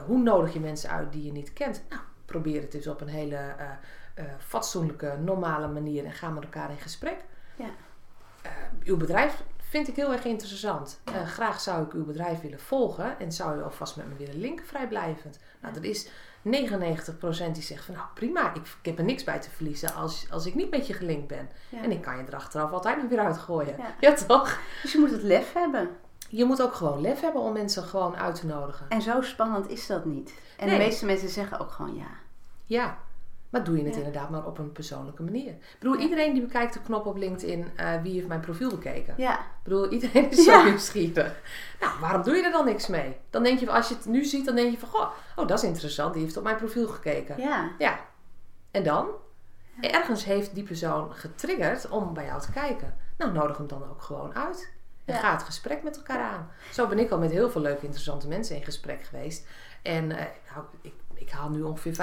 hoe 0.05 0.17
nodig 0.17 0.53
je 0.53 0.59
mensen 0.59 0.89
uit 0.89 1.11
die 1.11 1.23
je 1.23 1.31
niet 1.31 1.53
kent? 1.53 1.83
Nou, 1.89 2.01
probeer 2.25 2.61
het 2.61 2.71
dus 2.71 2.87
op 2.87 3.01
een 3.01 3.07
hele 3.07 3.55
fatsoenlijke, 4.37 5.17
normale 5.23 5.67
manier 5.67 6.05
en 6.05 6.13
ga 6.13 6.29
met 6.29 6.43
elkaar 6.43 6.69
in 6.69 6.77
gesprek. 6.77 7.17
Ja. 7.55 7.69
uw 8.83 8.97
bedrijf 8.97 9.43
vind 9.57 9.87
ik 9.87 9.95
heel 9.95 10.11
erg 10.11 10.25
interessant. 10.25 11.01
Ja. 11.05 11.25
graag 11.25 11.61
zou 11.61 11.85
ik 11.85 11.93
uw 11.93 12.05
bedrijf 12.05 12.41
willen 12.41 12.59
volgen 12.59 13.19
en 13.19 13.31
zou 13.31 13.57
u 13.57 13.63
alvast 13.63 13.95
met 13.95 14.07
me 14.07 14.15
willen 14.15 14.39
linken 14.39 14.65
vrijblijvend. 14.65 15.39
Nou, 15.61 15.73
dat 15.73 15.83
is 15.83 16.07
99% 16.07 16.09
die 17.51 17.63
zegt 17.63 17.85
van 17.85 17.95
nou 17.95 18.07
prima, 18.13 18.53
ik, 18.53 18.61
ik, 18.61 18.85
heb 18.85 18.97
er 18.97 19.03
niks 19.03 19.23
bij 19.23 19.39
te 19.39 19.49
verliezen 19.49 19.93
als, 19.93 20.27
als 20.31 20.45
ik 20.45 20.55
niet 20.55 20.69
met 20.69 20.87
je 20.87 20.93
gelinkt 20.93 21.27
ben. 21.27 21.49
En 21.81 21.91
ik 21.91 22.01
kan 22.01 22.17
je 22.17 22.23
er 22.23 22.35
achteraf 22.35 22.71
altijd 22.71 22.97
nog 22.97 23.09
weer 23.09 23.19
uitgooien. 23.19 23.75
Ja. 23.77 23.95
ja, 23.99 24.13
toch? 24.13 24.59
Dus 24.81 24.91
je 24.91 24.99
moet 24.99 25.11
het 25.11 25.23
lef 25.23 25.53
hebben. 25.53 25.89
Je 26.29 26.45
moet 26.45 26.61
ook 26.61 26.73
gewoon 26.73 27.01
lef 27.01 27.21
hebben 27.21 27.41
om 27.41 27.53
mensen 27.53 27.83
gewoon 27.83 28.15
uit 28.15 28.35
te 28.35 28.45
nodigen. 28.45 28.89
En 28.89 29.01
zo 29.01 29.21
spannend 29.21 29.69
is 29.69 29.87
dat 29.87 30.05
niet. 30.05 30.33
En 30.57 30.69
de 30.69 30.77
meeste 30.77 31.05
mensen 31.05 31.29
zeggen 31.29 31.59
ook 31.59 31.71
gewoon 31.71 31.95
ja. 31.95 32.07
Ja, 32.65 32.97
maar 33.49 33.63
doe 33.63 33.77
je 33.77 33.83
het 33.83 33.95
inderdaad 33.95 34.29
maar 34.29 34.45
op 34.45 34.57
een 34.57 34.71
persoonlijke 34.71 35.23
manier. 35.23 35.47
Ik 35.47 35.75
bedoel, 35.79 35.97
iedereen 35.97 36.33
die 36.33 36.41
bekijkt 36.41 36.73
de 36.73 36.81
knop 36.81 37.05
op 37.05 37.17
LinkedIn, 37.17 37.67
uh, 37.79 38.01
wie 38.01 38.13
heeft 38.13 38.27
mijn 38.27 38.39
profiel 38.39 38.69
bekeken? 38.69 39.13
Ja. 39.17 39.39
Ik 39.39 39.63
bedoel, 39.63 39.89
iedereen 39.89 40.31
is 40.31 40.43
zo 40.43 40.63
nieuwsgierig. 40.63 41.41
Nou, 41.79 41.99
waarom 41.99 42.23
doe 42.23 42.35
je 42.35 42.43
er 42.43 42.51
dan 42.51 42.65
niks 42.65 42.87
mee? 42.87 43.17
Dan 43.29 43.43
denk 43.43 43.59
je, 43.59 43.71
als 43.71 43.89
je 43.89 43.95
het 43.95 44.05
nu 44.05 44.23
ziet, 44.23 44.45
dan 44.45 44.55
denk 44.55 44.71
je 44.71 44.77
van, 44.77 44.89
goh, 44.89 45.09
oh, 45.35 45.47
dat 45.47 45.57
is 45.57 45.63
interessant, 45.63 46.13
die 46.13 46.23
heeft 46.23 46.37
op 46.37 46.43
mijn 46.43 46.55
profiel 46.55 46.87
gekeken. 46.87 47.41
Ja. 47.41 47.71
Ja. 47.77 47.99
En 48.71 48.83
dan? 48.83 49.07
Ergens 49.81 50.25
heeft 50.25 50.55
die 50.55 50.63
persoon 50.63 51.13
getriggerd 51.13 51.89
om 51.89 52.13
bij 52.13 52.25
jou 52.25 52.41
te 52.41 52.51
kijken. 52.51 52.97
Nou, 53.17 53.31
nodig 53.31 53.57
hem 53.57 53.67
dan 53.67 53.89
ook 53.89 54.01
gewoon 54.01 54.35
uit. 54.35 54.73
En 55.05 55.15
ga 55.15 55.31
het 55.31 55.43
gesprek 55.43 55.83
met 55.83 55.97
elkaar 55.97 56.21
aan. 56.21 56.49
Zo 56.71 56.87
ben 56.87 56.99
ik 56.99 57.11
al 57.11 57.19
met 57.19 57.31
heel 57.31 57.49
veel 57.49 57.61
leuke, 57.61 57.83
interessante 57.83 58.27
mensen 58.27 58.55
in 58.55 58.63
gesprek 58.63 59.03
geweest. 59.03 59.47
En 59.81 60.03
uh, 60.03 60.17
nou, 60.53 60.65
ik 60.81 60.93
ik 61.15 61.31
haal 61.31 61.49
nu 61.49 61.61
ongeveer 61.61 61.93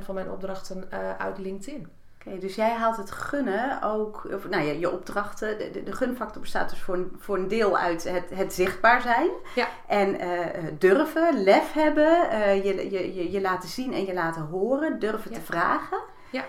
55% 0.00 0.04
van 0.04 0.14
mijn 0.14 0.30
opdrachten 0.30 0.88
uh, 0.92 1.16
uit 1.16 1.38
LinkedIn. 1.38 1.88
Oké, 2.26 2.38
dus 2.38 2.54
jij 2.54 2.70
haalt 2.70 2.96
het 2.96 3.10
gunnen 3.10 3.82
ook, 3.82 4.28
of, 4.34 4.48
nou 4.48 4.62
ja, 4.64 4.72
je 4.72 4.90
opdrachten, 4.90 5.58
de, 5.58 5.82
de, 5.82 5.92
gunfactor 5.92 6.40
bestaat 6.40 6.70
dus 6.70 6.80
voor 6.80 6.94
een, 6.94 7.16
voor 7.18 7.36
een 7.36 7.48
deel 7.48 7.78
uit 7.78 8.04
het, 8.04 8.30
het 8.34 8.52
zichtbaar 8.52 9.00
zijn. 9.00 9.30
Ja. 9.54 9.68
En 9.86 10.24
uh, 10.24 10.46
durven, 10.78 11.42
lef 11.42 11.72
hebben, 11.72 12.36
je, 12.64 12.90
je, 12.90 13.14
je, 13.14 13.30
je, 13.30 13.40
laten 13.40 13.68
zien 13.68 13.92
en 13.92 14.04
je 14.04 14.14
laten 14.14 14.42
horen, 14.42 14.98
durven 14.98 15.32
te 15.32 15.40
vragen. 15.40 16.00
Ja. 16.30 16.44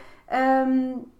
Um, 0.62 1.12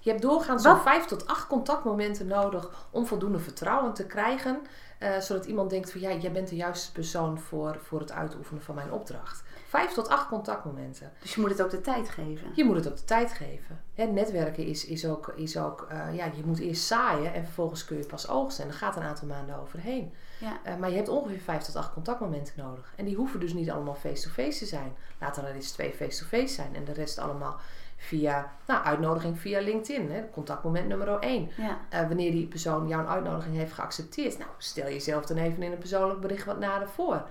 je 0.00 0.10
hebt 0.10 0.22
doorgaans 0.22 0.62
zo'n 0.62 0.80
vijf 0.80 1.04
tot 1.04 1.26
acht 1.26 1.46
contactmomenten 1.46 2.26
nodig 2.26 2.88
om 2.90 3.06
voldoende 3.06 3.38
vertrouwen 3.38 3.94
te 3.94 4.06
krijgen. 4.06 4.60
Uh, 5.02 5.18
zodat 5.18 5.44
iemand 5.44 5.70
denkt 5.70 5.92
van 5.92 6.00
ja, 6.00 6.12
jij 6.12 6.32
bent 6.32 6.48
de 6.48 6.56
juiste 6.56 6.92
persoon 6.92 7.38
voor, 7.38 7.78
voor 7.82 8.00
het 8.00 8.12
uitoefenen 8.12 8.62
van 8.62 8.74
mijn 8.74 8.92
opdracht. 8.92 9.42
Vijf 9.68 9.92
tot 9.92 10.08
acht 10.08 10.28
contactmomenten. 10.28 11.12
Dus 11.20 11.34
je 11.34 11.40
moet 11.40 11.50
het 11.50 11.62
ook 11.62 11.70
de 11.70 11.80
tijd 11.80 12.08
geven. 12.08 12.50
Je 12.54 12.64
moet 12.64 12.76
het 12.76 12.88
ook 12.88 12.96
de 12.96 13.04
tijd 13.04 13.32
geven. 13.32 13.80
Hè, 13.94 14.04
netwerken 14.04 14.66
is, 14.66 14.84
is 14.84 15.06
ook, 15.06 15.32
is 15.36 15.56
ook 15.56 15.86
uh, 15.92 16.14
ja, 16.14 16.24
je 16.24 16.42
moet 16.44 16.58
eerst 16.58 16.82
zaaien 16.82 17.34
en 17.34 17.44
vervolgens 17.44 17.84
kun 17.84 17.96
je 17.96 18.06
pas 18.06 18.28
oogsten. 18.28 18.64
En 18.64 18.70
daar 18.70 18.78
gaat 18.78 18.96
een 18.96 19.02
aantal 19.02 19.28
maanden 19.28 19.60
overheen. 19.60 20.14
Ja. 20.40 20.60
Uh, 20.66 20.76
maar 20.76 20.90
je 20.90 20.96
hebt 20.96 21.08
ongeveer 21.08 21.40
vijf 21.40 21.62
tot 21.62 21.76
acht 21.76 21.92
contactmomenten 21.92 22.54
nodig. 22.56 22.92
En 22.96 23.04
die 23.04 23.16
hoeven 23.16 23.40
dus 23.40 23.52
niet 23.52 23.70
allemaal 23.70 23.94
face-to-face 23.94 24.42
-face 24.42 24.58
te 24.58 24.66
zijn. 24.66 24.92
Laten 25.20 25.46
er 25.46 25.54
eens 25.54 25.72
twee 25.72 25.92
face-to-face 25.92 26.42
-face 26.42 26.54
zijn 26.54 26.74
en 26.74 26.84
de 26.84 26.92
rest 26.92 27.18
allemaal 27.18 27.60
via 28.00 28.52
nou, 28.66 28.84
uitnodiging 28.84 29.38
via 29.38 29.60
LinkedIn. 29.60 30.10
Hè, 30.10 30.30
contactmoment 30.30 30.88
nummer 30.88 31.18
1. 31.18 31.50
Ja. 31.56 31.78
Uh, 31.94 32.08
wanneer 32.08 32.30
die 32.30 32.46
persoon 32.46 32.88
jouw 32.88 33.06
uitnodiging 33.06 33.56
heeft 33.56 33.72
geaccepteerd. 33.72 34.38
Nou, 34.38 34.50
stel 34.58 34.88
jezelf 34.88 35.26
dan 35.26 35.36
even 35.36 35.62
in 35.62 35.72
een 35.72 35.78
persoonlijk 35.78 36.20
bericht 36.20 36.44
wat 36.44 36.58
nader 36.58 36.88
voor. 36.88 37.22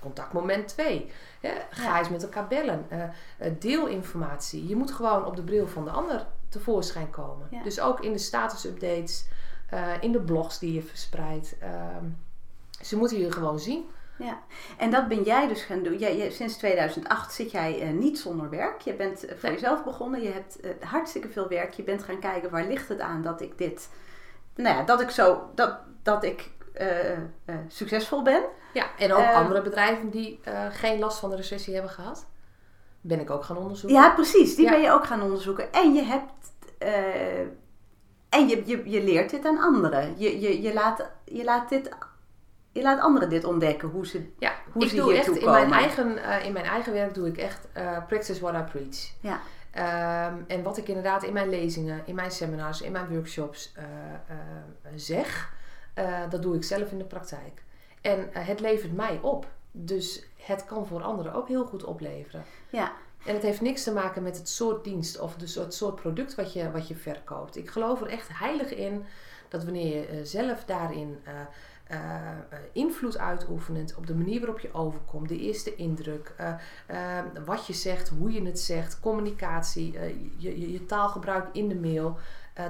Contactmoment 0.00 0.68
2. 0.68 1.10
ga 1.70 1.98
eens 1.98 2.08
met 2.08 2.22
elkaar 2.22 2.46
bellen. 2.46 2.86
Uh, 2.92 3.04
deelinformatie. 3.58 4.68
Je 4.68 4.76
moet 4.76 4.92
gewoon 4.92 5.24
op 5.24 5.36
de 5.36 5.42
bril 5.42 5.66
van 5.66 5.84
de 5.84 5.90
ander 5.90 6.26
tevoorschijn 6.48 7.10
komen. 7.10 7.48
Dus 7.64 7.80
ook 7.80 8.00
in 8.00 8.12
de 8.12 8.18
status-updates, 8.18 9.26
uh, 9.74 9.88
in 10.00 10.12
de 10.12 10.20
blogs 10.20 10.58
die 10.58 10.72
je 10.72 10.82
verspreidt. 10.82 11.58
Ehm, 11.58 12.04
ze 12.80 12.96
moeten 12.96 13.18
je 13.18 13.32
gewoon 13.32 13.58
zien. 13.58 13.84
Ja, 14.22 14.40
en 14.78 14.90
dat 14.90 15.08
ben 15.08 15.22
jij 15.22 15.48
dus 15.48 15.62
gaan 15.62 15.82
doen. 15.82 15.98
Jij, 15.98 16.30
sinds 16.30 16.56
2008 16.56 17.32
zit 17.32 17.50
jij 17.50 17.82
uh, 17.82 17.98
niet 17.98 18.18
zonder 18.18 18.50
werk. 18.50 18.80
Je 18.80 18.94
bent 18.94 19.24
voor 19.36 19.50
jezelf 19.50 19.84
begonnen. 19.84 20.22
Je 20.22 20.32
hebt 20.32 20.58
hartstikke 20.84 21.28
veel 21.28 21.48
werk. 21.48 21.72
Je 21.72 21.82
bent 21.82 22.02
gaan 22.02 22.18
kijken 22.18 22.50
waar 22.50 22.66
ligt 22.66 22.88
het 22.88 23.00
aan 23.00 23.22
dat 23.22 23.40
ik 23.40 23.58
dit, 23.58 23.88
nou 24.54 24.76
ja, 24.76 24.82
dat 24.82 25.00
ik 25.00 25.10
zo, 25.10 25.50
dat, 25.54 25.78
dat 26.02 26.24
ik 26.24 26.50
succesvol 27.68 28.22
ben. 28.22 28.42
Ja, 28.72 28.86
en 28.98 29.12
ook 29.12 29.32
andere 29.32 29.62
bedrijven 29.62 30.10
die 30.10 30.40
geen 30.70 30.98
last 30.98 31.18
van 31.18 31.30
de 31.30 31.36
recessie 31.36 31.74
hebben 31.74 31.92
gehad. 31.92 32.26
Ben 33.00 33.20
ik 33.20 33.30
ook 33.30 33.44
gaan 33.44 33.56
onderzoeken. 33.56 33.98
Ja, 33.98 34.10
precies. 34.10 34.54
Die 34.54 34.70
ben 34.70 34.80
je 34.80 34.90
ook 34.90 35.06
gaan 35.06 35.22
onderzoeken. 35.22 35.72
En 35.72 35.94
je 35.94 36.02
hebt. 36.02 36.52
En 38.32 38.48
je, 38.48 38.62
je, 38.66 38.90
je 38.90 39.04
leert 39.04 39.30
dit 39.30 39.44
aan 39.44 39.58
anderen. 39.58 40.14
Je, 40.18 40.40
je, 40.40 40.62
je, 40.62 40.72
laat, 40.72 41.10
je 41.24 41.44
laat 41.44 41.68
dit 41.68 41.90
je 42.72 42.82
laat 42.82 43.00
anderen 43.00 43.28
dit 43.28 43.44
ontdekken, 43.44 43.88
hoe 43.88 44.06
ze, 44.06 44.28
ja, 44.38 44.52
hoe 44.72 44.82
ik 44.82 44.88
ze 44.88 44.96
doe 44.96 45.14
echt 45.14 45.36
in 45.36 45.50
mijn, 45.50 45.72
eigen, 45.72 46.18
uh, 46.18 46.44
in 46.44 46.52
mijn 46.52 46.64
eigen 46.64 46.92
werk 46.92 47.14
doe 47.14 47.26
ik 47.26 47.36
echt 47.36 47.68
uh, 47.76 48.06
practice 48.06 48.40
what 48.40 48.54
I 48.54 48.70
preach. 48.70 49.10
Ja. 49.20 49.40
Um, 50.30 50.44
en 50.46 50.62
wat 50.62 50.76
ik 50.76 50.88
inderdaad 50.88 51.22
in 51.22 51.32
mijn 51.32 51.48
lezingen, 51.48 52.02
in 52.04 52.14
mijn 52.14 52.30
seminars, 52.30 52.80
in 52.80 52.92
mijn 52.92 53.08
workshops 53.08 53.72
uh, 53.78 53.84
zeg, 54.94 55.52
dat 56.30 56.42
doe 56.42 56.56
ik 56.56 56.64
zelf 56.64 56.90
in 56.90 56.98
de 56.98 57.04
praktijk. 57.04 57.62
En 58.02 58.34
eh, 58.34 58.46
het 58.46 58.60
levert 58.60 58.92
mij 58.92 59.18
op. 59.22 59.46
Dus 59.70 60.26
het 60.36 60.64
kan 60.64 60.86
voor 60.86 61.02
anderen 61.02 61.34
ook 61.34 61.48
heel 61.48 61.64
goed 61.64 61.84
opleveren. 61.84 62.44
Ja. 62.70 62.92
En 63.26 63.34
het 63.34 63.42
heeft 63.42 63.60
niks 63.60 63.82
te 63.82 63.92
maken 63.92 64.22
met 64.22 64.36
het 64.36 64.48
soort 64.48 64.84
dienst 64.84 65.20
of 65.20 65.36
het 65.36 65.50
soort, 65.50 65.74
soort 65.74 65.94
product 65.94 66.34
wat 66.34 66.52
je, 66.52 66.70
wat 66.70 66.88
je 66.88 66.94
verkoopt. 66.94 67.56
Ik 67.56 67.70
geloof 67.70 68.00
er 68.00 68.06
echt 68.06 68.28
heilig 68.32 68.74
in 68.74 69.04
dat 69.48 69.64
wanneer 69.64 69.96
je 69.96 70.06
eh, 70.06 70.18
zelf 70.22 70.64
daarin 70.64 71.18
uh, 71.92 71.98
invloed 72.72 73.18
uitoefent 73.18 73.94
op 73.96 74.06
de 74.06 74.14
manier 74.14 74.40
waarop 74.40 74.60
je 74.60 74.74
overkomt, 74.74 75.28
de 75.28 75.38
eerste 75.38 75.74
indruk, 75.74 76.34
wat 77.44 77.66
je 77.66 77.72
zegt, 77.72 78.08
hoe 78.08 78.32
je 78.32 78.42
het 78.42 78.60
zegt, 78.60 79.00
communicatie, 79.00 79.92
je, 80.36 80.60
je, 80.60 80.72
je, 80.72 80.86
taalgebruik 80.86 81.48
in 81.52 81.68
de 81.68 81.74
mail, 81.74 82.16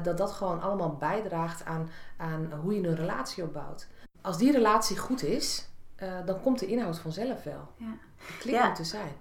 dat 0.03 0.19
dat 0.19 0.33
gewoon 0.33 0.61
allemaal 0.61 0.97
bijdraagt 0.97 1.65
aan, 1.65 1.89
aan 2.17 2.53
hoe 2.63 2.75
je 2.75 2.89
een 2.89 2.97
relatie 2.97 3.45
opbouwt 3.45 3.89
als 4.23 4.39
die 4.39 4.53
relatie 4.53 4.99
goed 4.99 5.23
is, 5.23 5.69
dan 6.25 6.41
komt 6.41 6.59
de 6.59 6.67
inhoud 6.67 6.99
vanzelf 6.99 7.43
wel. 7.43 7.69
Ja. 7.77 7.97
Het 8.17 8.39
klinkt 8.39 8.63
ja. 8.63 8.73
te 8.73 8.85
zijn. 8.85 9.13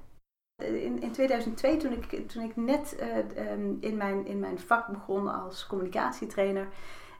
In, 0.56 1.02
in 1.02 1.12
2002, 1.12 1.78
toen 1.78 1.92
ik, 1.92 2.30
toen 2.30 2.44
ik 2.44 2.56
net 2.56 2.96
um, 3.38 3.78
in, 3.80 3.98
mijn, 3.98 4.26
in 4.26 4.40
mijn 4.40 4.60
vak 4.60 4.88
begon 4.88 5.42
als 5.44 5.68
communicatietrainer. 5.68 6.68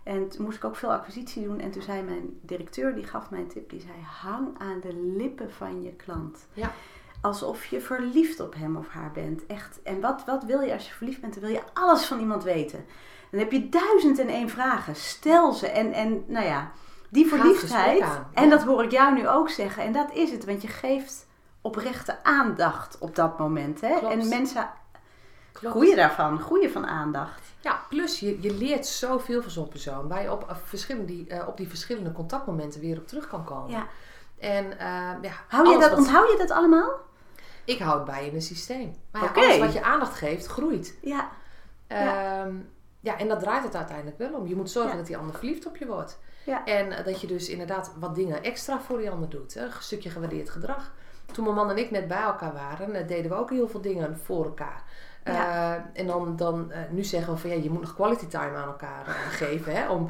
En 0.04 0.30
toen 0.30 0.46
moest 0.46 0.58
ik 0.58 0.64
ook 0.64 0.76
veel 0.76 0.92
acquisitie 0.92 1.44
doen. 1.44 1.60
En 1.60 1.72
toen 1.72 1.82
zei 1.82 2.02
mijn 2.02 2.40
directeur, 2.42 2.96
die 2.96 3.04
gaf 3.04 3.30
mij 3.30 3.40
een 3.40 3.48
tip. 3.48 3.70
Die 3.70 3.82
zei, 3.82 3.94
hang 4.22 4.48
aan 4.58 4.80
de 4.80 4.94
lippen 5.18 5.52
van 5.52 5.82
je 5.84 5.94
klant. 5.94 6.48
Ja. 6.54 6.72
Alsof 7.22 7.66
je 7.66 7.82
verliefd 7.82 8.40
op 8.40 8.54
hem 8.54 8.76
of 8.76 8.88
haar 8.88 9.12
bent. 9.12 9.46
Echt. 9.46 9.80
En 9.84 10.02
wat, 10.02 10.24
wat 10.26 10.44
wil 10.44 10.62
je 10.62 10.74
als 10.74 10.88
je 10.88 10.94
verliefd 10.94 11.22
bent? 11.22 11.34
Dan 11.34 11.44
wil 11.44 11.52
je 11.52 11.64
alles 11.74 12.06
van 12.06 12.20
iemand 12.20 12.44
weten. 12.44 12.86
Dan 13.32 13.40
heb 13.40 13.52
je 13.52 13.70
duizend 13.70 14.20
en 14.20 14.28
één 14.28 14.50
vragen. 14.50 14.96
Stel 14.96 15.54
ze. 15.54 15.68
En, 15.68 15.94
en 15.94 16.24
nou 16.28 16.46
ja, 16.46 16.72
die 17.10 17.28
verliefdheid, 17.28 18.06
en 18.34 18.50
dat 18.50 18.64
hoor 18.64 18.84
ik 18.84 18.92
jou 18.92 19.14
nu 19.14 19.28
ook 19.28 19.50
zeggen, 19.50 19.84
en 19.84 19.92
dat 19.92 20.14
is 20.14 20.32
het, 20.32 20.46
want 20.46 20.62
je 20.62 20.68
geeft 20.68 21.28
oprechte 21.62 22.24
aandacht 22.24 22.98
op 22.98 23.16
dat 23.16 23.40
moment. 23.40 23.82
Hè? 23.82 24.10
En 24.10 24.28
mensen 24.28 24.70
groeien 25.54 25.96
daarvan, 25.96 26.40
groeien 26.40 26.72
van 26.72 26.88
aandacht. 26.88 27.42
Ja, 27.60 27.80
plus 27.90 28.20
je, 28.20 28.42
je 28.42 28.54
leert 28.54 28.86
zoveel 28.86 29.42
van 29.42 29.52
zo'n 29.52 29.68
persoon. 29.68 30.08
Waar 30.08 30.22
je 30.22 30.32
op, 30.32 30.44
uh, 30.50 30.56
verschillende, 30.64 31.08
die, 31.14 31.26
uh, 31.30 31.48
op 31.48 31.58
die 31.58 31.68
verschillende 31.68 32.12
contactmomenten 32.12 32.82
weer 32.82 32.98
op 32.98 33.08
terug 33.08 33.28
kan 33.28 33.44
komen. 33.44 33.70
Ja. 33.70 33.88
En 34.40 34.66
uh, 34.66 34.72
ja, 35.22 35.32
Hou 35.48 35.70
je 35.70 35.80
dat, 35.80 35.90
wat- 35.90 36.00
Onthoud 36.00 36.32
je 36.32 36.38
dat 36.38 36.52
allemaal? 36.52 36.90
Ik 37.66 37.80
hou 37.80 37.96
het 37.96 38.06
bij 38.06 38.28
in 38.28 38.36
een 38.36 38.42
systeem. 38.42 38.96
Maar 39.12 39.24
ja, 39.24 39.32
alles 39.42 39.58
wat 39.58 39.74
je 39.74 39.84
aandacht 39.84 40.16
geeft, 40.18 40.46
groeit. 40.46 40.98
Ja. 41.02 41.30
Ja. 41.88 42.48
ja, 43.00 43.18
en 43.18 43.28
dat 43.28 43.40
draait 43.40 43.64
het 43.64 43.76
uiteindelijk 43.76 44.18
wel 44.18 44.34
om. 44.34 44.48
Je 44.48 44.56
moet 44.56 44.70
zorgen 44.72 44.92
Ja. 44.92 44.98
dat 44.98 45.08
die 45.08 45.18
ander 45.18 45.36
verliefd 45.36 45.66
op 45.66 45.78
je 45.78 45.86
wordt. 45.86 46.20
Ja. 46.46 46.66
En 46.66 46.92
eh, 46.92 47.06
dat 47.06 47.22
je 47.22 47.28
dus 47.28 47.50
inderdaad 47.50 47.92
wat 48.00 48.16
dingen 48.16 48.44
extra 48.44 48.80
voor 48.80 48.98
die 48.98 49.10
ander 49.12 49.30
doet. 49.30 49.54
Hè? 49.54 49.64
Een 49.66 49.72
stukje 49.80 50.10
gewaardeerd 50.10 50.50
gedrag. 50.50 50.92
Toen 51.32 51.44
mijn 51.44 51.56
man 51.56 51.70
en 51.70 51.78
ik 51.78 51.92
net 51.92 52.08
bij 52.08 52.22
elkaar 52.22 52.54
waren, 52.54 52.94
eh, 52.96 53.08
deden 53.08 53.32
we 53.32 53.38
ook 53.38 53.50
heel 53.50 53.68
veel 53.68 53.82
dingen 53.82 54.18
voor 54.24 54.46
elkaar. 54.46 54.84
Ja. 55.26 55.76
Eh, 55.76 55.82
en 56.02 56.08
dan, 56.08 56.36
dan 56.36 56.72
eh, 56.72 56.80
nu 56.90 57.04
zeggen 57.04 57.34
we 57.34 57.40
van 57.40 57.50
ja, 57.50 57.56
je 57.56 57.70
moet 57.70 57.82
nog 57.82 57.96
quality 57.96 58.28
time 58.28 58.56
aan 58.58 58.68
elkaar 58.68 59.08
eh, 59.08 59.14
geven 59.42 59.76
hè, 59.76 59.90
om, 59.90 60.10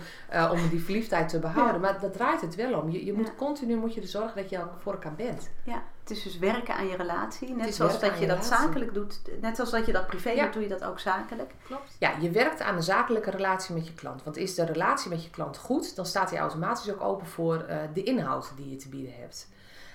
om 0.51 0.69
die 0.69 0.83
verliefdheid 0.83 1.29
te 1.29 1.39
behouden. 1.39 1.75
Ja. 1.75 1.79
Maar 1.81 1.99
dat 1.99 2.13
draait 2.13 2.41
het 2.41 2.55
wel 2.55 2.79
om. 2.79 2.89
Je, 2.89 3.05
je 3.05 3.13
moet 3.13 3.27
Ja. 3.27 3.33
continu 3.37 3.75
moet 3.75 3.93
je 3.93 4.01
er 4.01 4.07
zorgen 4.07 4.41
dat 4.41 4.49
je 4.49 4.59
voor 4.79 4.93
elkaar 4.93 5.15
bent. 5.15 5.49
ja. 5.63 5.83
Het 6.01 6.09
is 6.11 6.23
dus 6.23 6.37
werken 6.39 6.75
aan 6.75 6.87
je 6.87 6.95
relatie. 6.95 7.55
Net 7.55 7.75
zoals 7.75 7.99
dat 7.99 8.13
je 8.13 8.19
je 8.21 8.27
dat 8.27 8.45
zakelijk 8.45 8.93
doet. 8.93 9.21
Net 9.41 9.55
zoals 9.55 9.71
dat 9.71 9.85
je 9.85 9.91
dat 9.91 10.07
privé 10.07 10.35
doet, 10.35 10.53
doe 10.53 10.61
je 10.61 10.67
dat 10.67 10.83
ook 10.83 10.99
zakelijk. 10.99 11.53
Klopt. 11.63 11.95
Ja, 11.99 12.11
je 12.19 12.29
werkt 12.31 12.61
aan 12.61 12.75
een 12.75 12.83
zakelijke 12.83 13.29
relatie 13.31 13.75
met 13.75 13.87
je 13.87 13.93
klant. 13.93 14.23
Want 14.23 14.37
is 14.37 14.55
de 14.55 14.65
relatie 14.65 15.09
met 15.09 15.23
je 15.23 15.29
klant 15.29 15.57
goed, 15.57 15.95
dan 15.95 16.05
staat 16.05 16.29
hij 16.29 16.39
automatisch 16.39 16.91
ook 16.91 17.01
open 17.01 17.27
voor 17.27 17.65
de 17.93 18.03
inhoud 18.03 18.51
die 18.55 18.69
je 18.69 18.75
te 18.75 18.89
bieden 18.89 19.13
hebt. 19.19 19.47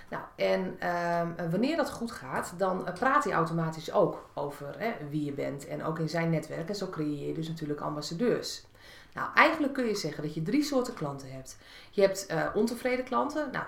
Nou, 0.08 0.22
en 0.36 0.76
ehm, 0.78 1.50
wanneer 1.50 1.76
dat 1.76 1.90
goed 1.90 2.12
gaat, 2.12 2.54
dan 2.56 2.86
eh, 2.86 2.94
praat 2.94 3.25
hij 3.25 3.32
automatisch 3.32 3.92
ook 3.92 4.28
over 4.34 4.75
hè, 4.78 4.92
wie 5.10 5.25
je 5.25 5.32
bent 5.32 5.66
en 5.66 5.84
ook 5.84 5.98
in 5.98 6.08
zijn 6.08 6.30
netwerk. 6.30 6.68
En 6.68 6.75
zo 6.75 6.88
creëer 6.88 7.26
je 7.26 7.34
dus 7.34 7.48
natuurlijk 7.48 7.80
ambassadeurs. 7.80 8.66
Nou, 9.16 9.28
eigenlijk 9.35 9.73
kun 9.73 9.87
je 9.87 9.94
zeggen 9.94 10.23
dat 10.23 10.35
je 10.35 10.42
drie 10.42 10.62
soorten 10.62 10.94
klanten 10.94 11.32
hebt. 11.32 11.56
Je 11.90 12.00
hebt 12.00 12.26
eh, 12.26 12.46
ontevreden 12.54 13.04
klanten. 13.04 13.49
Nou, 13.52 13.64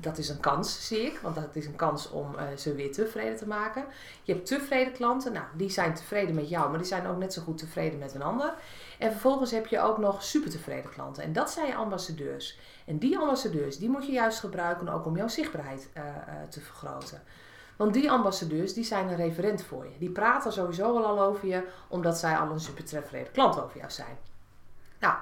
dat 0.00 0.18
is 0.18 0.28
een 0.28 0.40
kans, 0.40 0.86
zie 0.86 1.00
ik. 1.00 1.18
Want 1.18 1.34
dat 1.34 1.56
is 1.56 1.66
een 1.66 1.76
kans 1.76 2.10
om 2.10 2.34
eh, 2.34 2.44
ze 2.56 2.74
weer 2.74 2.92
tevreden 2.92 3.36
te 3.36 3.46
maken. 3.46 3.84
Je 4.22 4.32
hebt 4.32 4.46
tevreden 4.46 4.92
klanten. 4.92 5.32
Nou, 5.32 5.44
die 5.56 5.70
zijn 5.70 5.94
tevreden 5.94 6.34
met 6.34 6.48
jou, 6.48 6.68
maar 6.68 6.78
die 6.78 6.86
zijn 6.86 7.06
ook 7.06 7.18
net 7.18 7.32
zo 7.32 7.42
goed 7.42 7.58
tevreden 7.58 7.98
met 7.98 8.14
een 8.14 8.22
ander. 8.22 8.54
En 8.98 9.10
vervolgens 9.10 9.50
heb 9.50 9.66
je 9.66 9.80
ook 9.80 9.98
nog 9.98 10.22
super 10.22 10.50
tevreden 10.50 10.90
klanten. 10.90 11.22
En 11.22 11.32
dat 11.32 11.50
zijn 11.50 11.66
je 11.66 11.74
ambassadeurs. 11.74 12.58
En 12.86 12.98
die 12.98 13.18
ambassadeurs, 13.18 13.78
die 13.78 13.88
moet 13.88 14.06
je 14.06 14.12
juist 14.12 14.40
gebruiken 14.40 14.88
ook 14.88 15.06
om 15.06 15.16
jouw 15.16 15.28
zichtbaarheid 15.28 15.88
eh, 15.92 16.02
te 16.48 16.60
vergroten. 16.60 17.22
Want 17.76 17.92
die 17.92 18.10
ambassadeurs, 18.10 18.74
die 18.74 18.84
zijn 18.84 19.08
een 19.08 19.16
referent 19.16 19.62
voor 19.62 19.84
je. 19.84 19.98
Die 19.98 20.10
praten 20.10 20.52
sowieso 20.52 20.96
al, 20.96 21.06
al 21.06 21.22
over 21.22 21.48
je, 21.48 21.68
omdat 21.88 22.18
zij 22.18 22.36
al 22.36 22.50
een 22.50 22.60
super 22.60 22.84
tevreden 22.84 23.32
klant 23.32 23.62
over 23.62 23.78
jou 23.78 23.90
zijn. 23.90 24.27
Nou, 24.98 25.14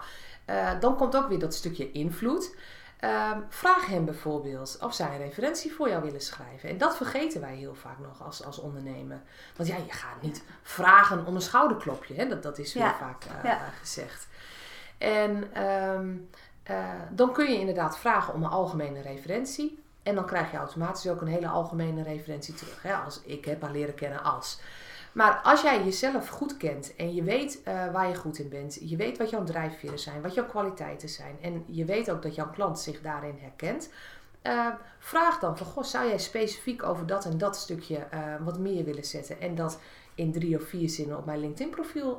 eh, 0.44 0.80
dan 0.80 0.96
komt 0.96 1.16
ook 1.16 1.28
weer 1.28 1.38
dat 1.38 1.54
stukje 1.54 1.92
invloed. 1.92 2.54
Ehm, 3.00 3.40
vraag 3.48 3.86
hem 3.86 4.04
bijvoorbeeld 4.04 4.78
of 4.80 4.94
zij 4.94 5.06
een 5.10 5.18
referentie 5.18 5.72
voor 5.74 5.88
jou 5.88 6.02
willen 6.02 6.20
schrijven. 6.20 6.68
En 6.68 6.78
dat 6.78 6.96
vergeten 6.96 7.40
wij 7.40 7.54
heel 7.54 7.74
vaak 7.74 7.98
nog 7.98 8.22
als, 8.22 8.44
als 8.44 8.58
ondernemer. 8.58 9.20
Want 9.56 9.68
ja, 9.68 9.76
je 9.76 9.92
gaat 9.92 10.22
niet 10.22 10.42
vragen 10.62 11.26
om 11.26 11.34
een 11.34 11.40
schouderklopje. 11.42 12.14
Hè? 12.14 12.28
Dat, 12.28 12.42
dat 12.42 12.58
is 12.58 12.74
heel 12.74 12.82
Ja. 12.82 12.94
vaak 12.94 13.24
eh, 13.24 13.44
Ja. 13.50 13.58
gezegd. 13.80 14.28
En 14.98 15.54
ehm, 15.54 16.14
eh, 16.62 16.84
dan 17.10 17.32
kun 17.32 17.52
je 17.52 17.58
inderdaad 17.58 17.98
vragen 17.98 18.34
om 18.34 18.42
een 18.44 18.50
algemene 18.50 19.00
referentie. 19.02 19.82
En 20.02 20.14
dan 20.14 20.26
krijg 20.26 20.50
je 20.50 20.56
automatisch 20.56 21.08
ook 21.10 21.20
een 21.20 21.26
hele 21.26 21.48
algemene 21.48 22.02
referentie 22.02 22.54
terug. 22.54 22.82
Hè? 22.82 22.94
Als 22.94 23.20
ik 23.24 23.44
heb 23.44 23.62
haar 23.62 23.70
leren 23.70 23.94
kennen 23.94 24.22
als. 24.22 24.60
Maar 25.16 25.40
als 25.42 25.62
jij 25.62 25.84
jezelf 25.84 26.28
goed 26.28 26.56
kent 26.56 26.96
en 26.96 27.14
je 27.14 27.22
weet 27.22 27.62
eh, 27.62 27.92
waar 27.92 28.08
je 28.08 28.14
goed 28.14 28.38
in 28.38 28.48
bent, 28.48 28.78
je 28.80 28.96
weet 28.96 29.18
wat 29.18 29.30
jouw 29.30 29.44
drijfveren 29.44 29.98
zijn, 29.98 30.22
wat 30.22 30.34
jouw 30.34 30.46
kwaliteiten 30.46 31.08
zijn 31.08 31.36
en 31.40 31.64
je 31.66 31.84
weet 31.84 32.10
ook 32.10 32.22
dat 32.22 32.34
jouw 32.34 32.50
klant 32.50 32.78
zich 32.80 33.00
daarin 33.00 33.36
herkent, 33.40 33.90
eh, 34.42 34.68
vraag 34.98 35.38
dan 35.38 35.56
van, 35.56 35.66
goh, 35.66 35.84
zou 35.84 36.08
jij 36.08 36.18
specifiek 36.18 36.82
over 36.82 37.06
dat 37.06 37.24
en 37.24 37.38
dat 37.38 37.56
stukje 37.56 37.96
eh, 37.96 38.20
wat 38.40 38.58
meer 38.58 38.84
willen 38.84 39.04
zetten 39.04 39.40
en 39.40 39.54
dat 39.54 39.80
in 40.14 40.32
drie 40.32 40.56
of 40.56 40.68
vier 40.68 40.88
zinnen 40.88 41.18
op 41.18 41.24
mijn 41.26 41.40
LinkedIn 41.40 41.70
profiel 41.70 42.18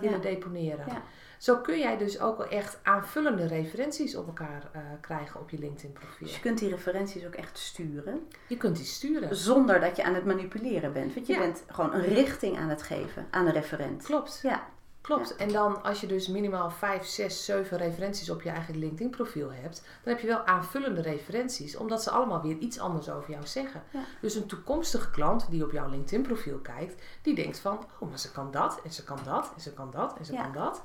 willen 0.00 0.16
Ja. 0.16 0.22
deponeren? 0.22 0.84
Ja. 0.86 1.02
Zo 1.38 1.56
kun 1.56 1.78
jij 1.78 1.96
dus 1.96 2.20
ook 2.20 2.36
wel 2.38 2.48
echt 2.48 2.78
aanvullende 2.82 3.46
referenties 3.46 4.16
op 4.16 4.26
elkaar 4.26 4.68
eh, 4.72 4.80
krijgen 5.00 5.40
op 5.40 5.50
je 5.50 5.58
LinkedIn 5.58 5.92
profiel. 5.92 6.26
Dus 6.26 6.34
je 6.34 6.40
kunt 6.40 6.58
die 6.58 6.68
referenties 6.70 7.26
ook 7.26 7.34
echt 7.34 7.58
sturen. 7.58 8.26
Je 8.46 8.56
kunt 8.56 8.76
die 8.76 8.84
sturen. 8.86 9.36
Zonder 9.36 9.80
dat 9.80 9.96
je 9.96 10.04
aan 10.04 10.14
het 10.14 10.24
manipuleren 10.24 10.92
bent. 10.92 11.14
Want 11.14 11.26
je 11.26 11.32
Ja. 11.32 11.38
bent 11.38 11.64
gewoon 11.68 11.94
een 11.94 12.04
richting 12.04 12.58
aan 12.58 12.68
het 12.68 12.82
geven 12.82 13.26
aan 13.30 13.44
de 13.44 13.52
referent. 13.52 14.02
Klopt. 14.04 14.40
Ja, 14.42 14.66
Klopt. 15.00 15.36
En 15.36 15.48
dan 15.52 15.82
als 15.82 16.00
je 16.00 16.06
dus 16.06 16.28
minimaal 16.28 16.70
5, 16.70 17.04
6, 17.04 17.44
7 17.44 17.78
referenties 17.78 18.30
op 18.30 18.42
je 18.42 18.48
eigen 18.50 18.78
LinkedIn 18.78 19.10
profiel 19.10 19.52
hebt, 19.52 19.82
dan 20.02 20.12
heb 20.14 20.22
je 20.22 20.26
wel 20.26 20.44
aanvullende 20.44 21.00
referenties, 21.02 21.76
omdat 21.76 22.02
ze 22.02 22.10
allemaal 22.10 22.42
weer 22.42 22.56
iets 22.56 22.78
anders 22.78 23.10
over 23.10 23.30
jou 23.30 23.46
zeggen. 23.46 23.82
Ja. 23.90 24.00
Dus 24.20 24.34
een 24.34 24.46
toekomstige 24.46 25.10
klant 25.10 25.50
die 25.50 25.64
op 25.64 25.72
jouw 25.72 25.88
LinkedIn 25.88 26.22
profiel 26.22 26.58
kijkt, 26.58 27.02
die 27.22 27.34
denkt 27.34 27.58
van, 27.58 27.86
oh 28.00 28.08
maar 28.08 28.18
ze 28.18 28.32
kan 28.32 28.50
dat, 28.50 28.80
en 28.84 28.92
ze 28.92 29.04
kan 29.04 29.18
dat, 29.24 29.52
en 29.54 29.60
ze 29.60 29.72
kan 29.72 29.90
dat, 29.90 30.14
en 30.18 30.24
ze 30.24 30.32
Ja. 30.32 30.42
kan 30.42 30.52
dat. 30.52 30.82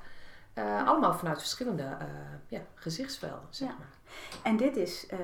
Eh, 0.53 0.87
Allemaal 0.87 1.13
vanuit 1.13 1.39
verschillende 1.39 1.83
eh, 1.83 2.05
ja, 2.47 2.59
gezichtsvelden, 2.73 3.47
zeg 3.49 3.67
Ja. 3.69 3.75
maar. 3.77 3.97
En 4.43 4.57
dit 4.57 4.75
is 4.75 5.07
eh, 5.07 5.17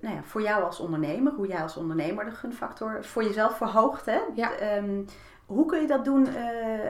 nou 0.00 0.14
ja, 0.14 0.22
voor 0.22 0.42
jou 0.42 0.62
als 0.64 0.80
ondernemer, 0.80 1.32
hoe 1.32 1.46
jij 1.46 1.62
als 1.62 1.76
ondernemer 1.76 2.24
de 2.24 2.30
gunfactor 2.30 3.04
voor 3.04 3.22
jezelf 3.24 3.56
verhoogt. 3.56 4.06
Hè? 4.06 4.18
Ja. 4.34 4.52
Ehm, 4.52 5.02
hoe 5.46 5.66
kun 5.66 5.80
je 5.80 5.86
dat 5.86 6.04
doen 6.04 6.28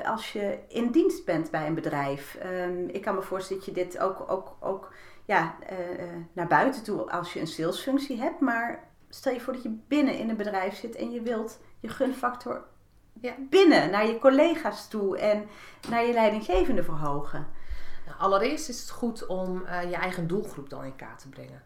als 0.05 0.33
je 0.33 0.59
in 0.69 0.91
dienst 0.91 1.25
bent 1.25 1.51
bij 1.51 1.67
een 1.67 1.75
bedrijf? 1.75 2.35
Ehm, 2.35 2.89
ik 2.89 3.03
kan 3.03 3.15
me 3.15 3.23
voorstellen 3.23 3.65
dat 3.65 3.75
je 3.75 3.83
dit 3.85 3.99
ook, 3.99 4.31
ook, 4.31 4.57
ook 4.61 4.93
ja, 5.25 5.55
naar 6.33 6.47
buiten 6.47 6.83
toe 6.83 7.11
als 7.11 7.33
je 7.33 7.41
een 7.41 7.47
salesfunctie 7.47 8.21
hebt. 8.21 8.41
Maar 8.41 8.85
stel 9.09 9.33
je 9.33 9.41
voor 9.41 9.53
dat 9.53 9.63
je 9.63 9.79
binnen 9.89 10.19
in 10.19 10.31
een 10.31 10.37
bedrijf 10.37 10.75
zit 10.77 10.95
en 10.95 11.11
je 11.11 11.23
wilt 11.23 11.61
je 11.81 11.89
gunfactor 11.89 12.65
Ja. 13.21 13.35
binnen 13.39 13.91
naar 13.91 14.07
je 14.07 14.19
collega's 14.19 14.89
toe 14.89 15.19
en 15.19 15.47
naar 15.91 16.05
je 16.07 16.13
leidinggevende 16.13 16.83
verhogen. 16.85 17.47
Nou, 18.07 18.19
allereerst 18.19 18.69
is 18.69 18.81
het 18.81 18.91
goed 18.91 19.27
om 19.27 19.65
eh, 19.65 19.91
je 19.91 19.97
eigen 19.97 20.27
doelgroep 20.27 20.71
dan 20.71 20.85
in 20.85 20.97
kaart 20.97 21.19
te 21.19 21.29
brengen. 21.29 21.63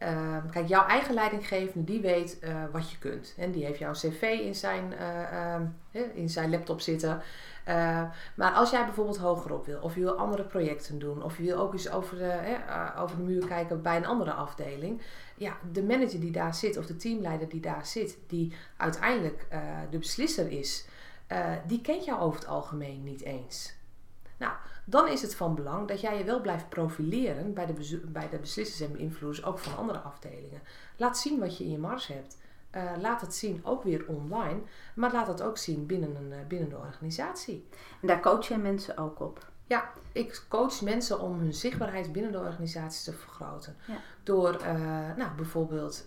Ehm, 0.00 0.48
kijk, 0.50 0.68
jouw 0.68 0.86
eigen 0.86 1.14
leidinggevende 1.14 1.84
die 1.92 2.00
weet 2.00 2.38
eh, 2.38 2.64
wat 2.72 2.90
je 2.90 2.98
kunt. 2.98 3.34
En 3.36 3.50
die 3.50 3.64
heeft 3.64 3.78
jouw 3.78 3.92
cv 3.92 4.22
in 4.22 4.54
zijn, 4.54 4.92
eh, 4.92 5.54
ehm, 5.54 5.66
in 6.14 6.28
zijn 6.28 6.50
laptop 6.50 6.80
zitten. 6.80 7.22
Eh, 7.64 8.02
maar 8.34 8.52
als 8.52 8.70
jij 8.70 8.84
bijvoorbeeld 8.84 9.18
hogerop 9.18 9.66
wil, 9.66 9.80
of 9.80 9.94
je 9.94 10.00
wil 10.00 10.18
andere 10.18 10.42
projecten 10.42 10.98
doen, 10.98 11.22
of 11.22 11.36
je 11.36 11.42
wil 11.42 11.58
ook 11.58 11.72
eens 11.72 11.90
over 11.90 12.16
de, 12.18 12.58
over 12.96 13.16
de 13.16 13.22
muur 13.22 13.46
kijken 13.46 13.82
bij 13.82 13.96
een 13.96 14.06
andere 14.06 14.32
afdeling. 14.32 15.02
Ja, 15.36 15.56
de 15.72 15.82
manager 15.82 16.20
die 16.20 16.32
daar 16.32 16.54
zit, 16.54 16.76
of 16.76 16.86
de 16.86 16.96
teamleider 16.96 17.48
die 17.48 17.60
daar 17.60 17.86
zit, 17.86 18.18
die 18.26 18.52
uiteindelijk 18.76 19.46
de 19.90 19.98
beslisser 19.98 20.50
is, 20.50 20.86
die 21.66 21.80
kent 21.80 22.04
jou 22.04 22.20
over 22.20 22.38
het 22.40 22.48
algemeen 22.48 23.04
niet 23.04 23.22
eens. 23.22 23.74
Nou, 24.36 24.52
dan 24.90 25.08
is 25.08 25.22
het 25.22 25.34
van 25.34 25.54
belang 25.54 25.88
dat 25.88 26.00
jij 26.00 26.18
je 26.18 26.24
wel 26.24 26.40
blijft 26.40 26.68
profileren 26.68 27.54
bij 27.54 27.66
de, 27.66 28.00
bij 28.04 28.28
de 28.28 28.38
beslissers 28.38 28.80
en 28.80 28.92
beïnvloeders, 28.92 29.44
ook 29.44 29.58
van 29.58 29.76
andere 29.76 29.98
afdelingen. 29.98 30.62
Laat 30.96 31.18
zien 31.18 31.38
wat 31.38 31.56
je 31.56 31.64
in 31.64 31.70
je 31.70 31.78
mars 31.78 32.06
hebt. 32.06 32.38
Eh, 32.70 32.92
laat 33.00 33.20
het 33.20 33.34
zien 33.34 33.60
ook 33.64 33.82
weer 33.82 34.04
online, 34.06 34.60
maar 34.94 35.12
laat 35.12 35.26
het 35.26 35.42
ook 35.42 35.58
zien 35.58 35.86
binnen, 35.86 36.16
een, 36.16 36.32
eh, 36.32 36.46
binnen 36.48 36.68
de 36.68 36.76
organisatie. 36.76 37.68
En 38.00 38.06
daar 38.06 38.20
coach 38.20 38.48
je 38.48 38.56
mensen 38.56 38.96
ook 38.96 39.20
op. 39.20 39.48
Ja, 39.66 39.90
ik 40.12 40.44
coach 40.48 40.82
mensen 40.82 41.20
om 41.20 41.38
hun 41.38 41.54
zichtbaarheid 41.54 42.12
binnen 42.12 42.32
de 42.32 42.38
organisatie 42.38 43.12
te 43.12 43.18
vergroten. 43.18 43.76
Ja. 43.86 43.96
Door 44.22 44.54
eh, 44.54 44.74
nou, 45.16 45.30
bijvoorbeeld, 45.36 46.06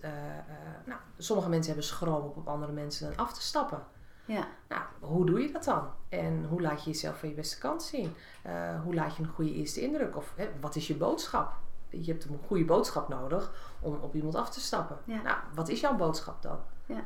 nou, 0.84 1.00
sommige 1.18 1.48
mensen 1.48 1.66
hebben 1.66 1.88
schroom 1.88 2.24
om 2.24 2.32
op 2.34 2.48
andere 2.48 2.72
mensen 2.72 3.16
af 3.16 3.32
te 3.32 3.42
stappen. 3.42 3.82
Ja. 4.26 4.46
Nou, 4.68 4.82
hoe 5.00 5.26
doe 5.26 5.40
je 5.40 5.52
dat 5.52 5.64
dan? 5.64 5.88
En 6.08 6.46
hoe 6.48 6.60
laat 6.60 6.84
je 6.84 6.90
jezelf 6.90 7.18
van 7.18 7.28
je 7.28 7.34
beste 7.34 7.58
kant 7.58 7.82
zien? 7.82 8.14
Eh, 8.42 8.52
hoe 8.82 8.94
laat 8.94 9.16
je 9.16 9.22
een 9.22 9.28
goede 9.28 9.52
eerste 9.54 9.80
indruk? 9.80 10.16
Of 10.16 10.32
hè, 10.36 10.48
wat 10.60 10.76
is 10.76 10.86
je 10.86 10.96
boodschap? 10.96 11.52
Je 11.88 12.12
hebt 12.12 12.24
een 12.24 12.38
goede 12.46 12.64
boodschap 12.64 13.08
nodig 13.08 13.74
om 13.80 13.98
op 14.00 14.14
iemand 14.14 14.34
af 14.34 14.50
te 14.50 14.60
stappen. 14.60 14.98
Ja. 15.04 15.22
Nou, 15.22 15.36
wat 15.54 15.68
is 15.68 15.80
jouw 15.80 15.94
boodschap 15.96 16.42
dan? 16.42 16.58
Ja. 16.86 17.04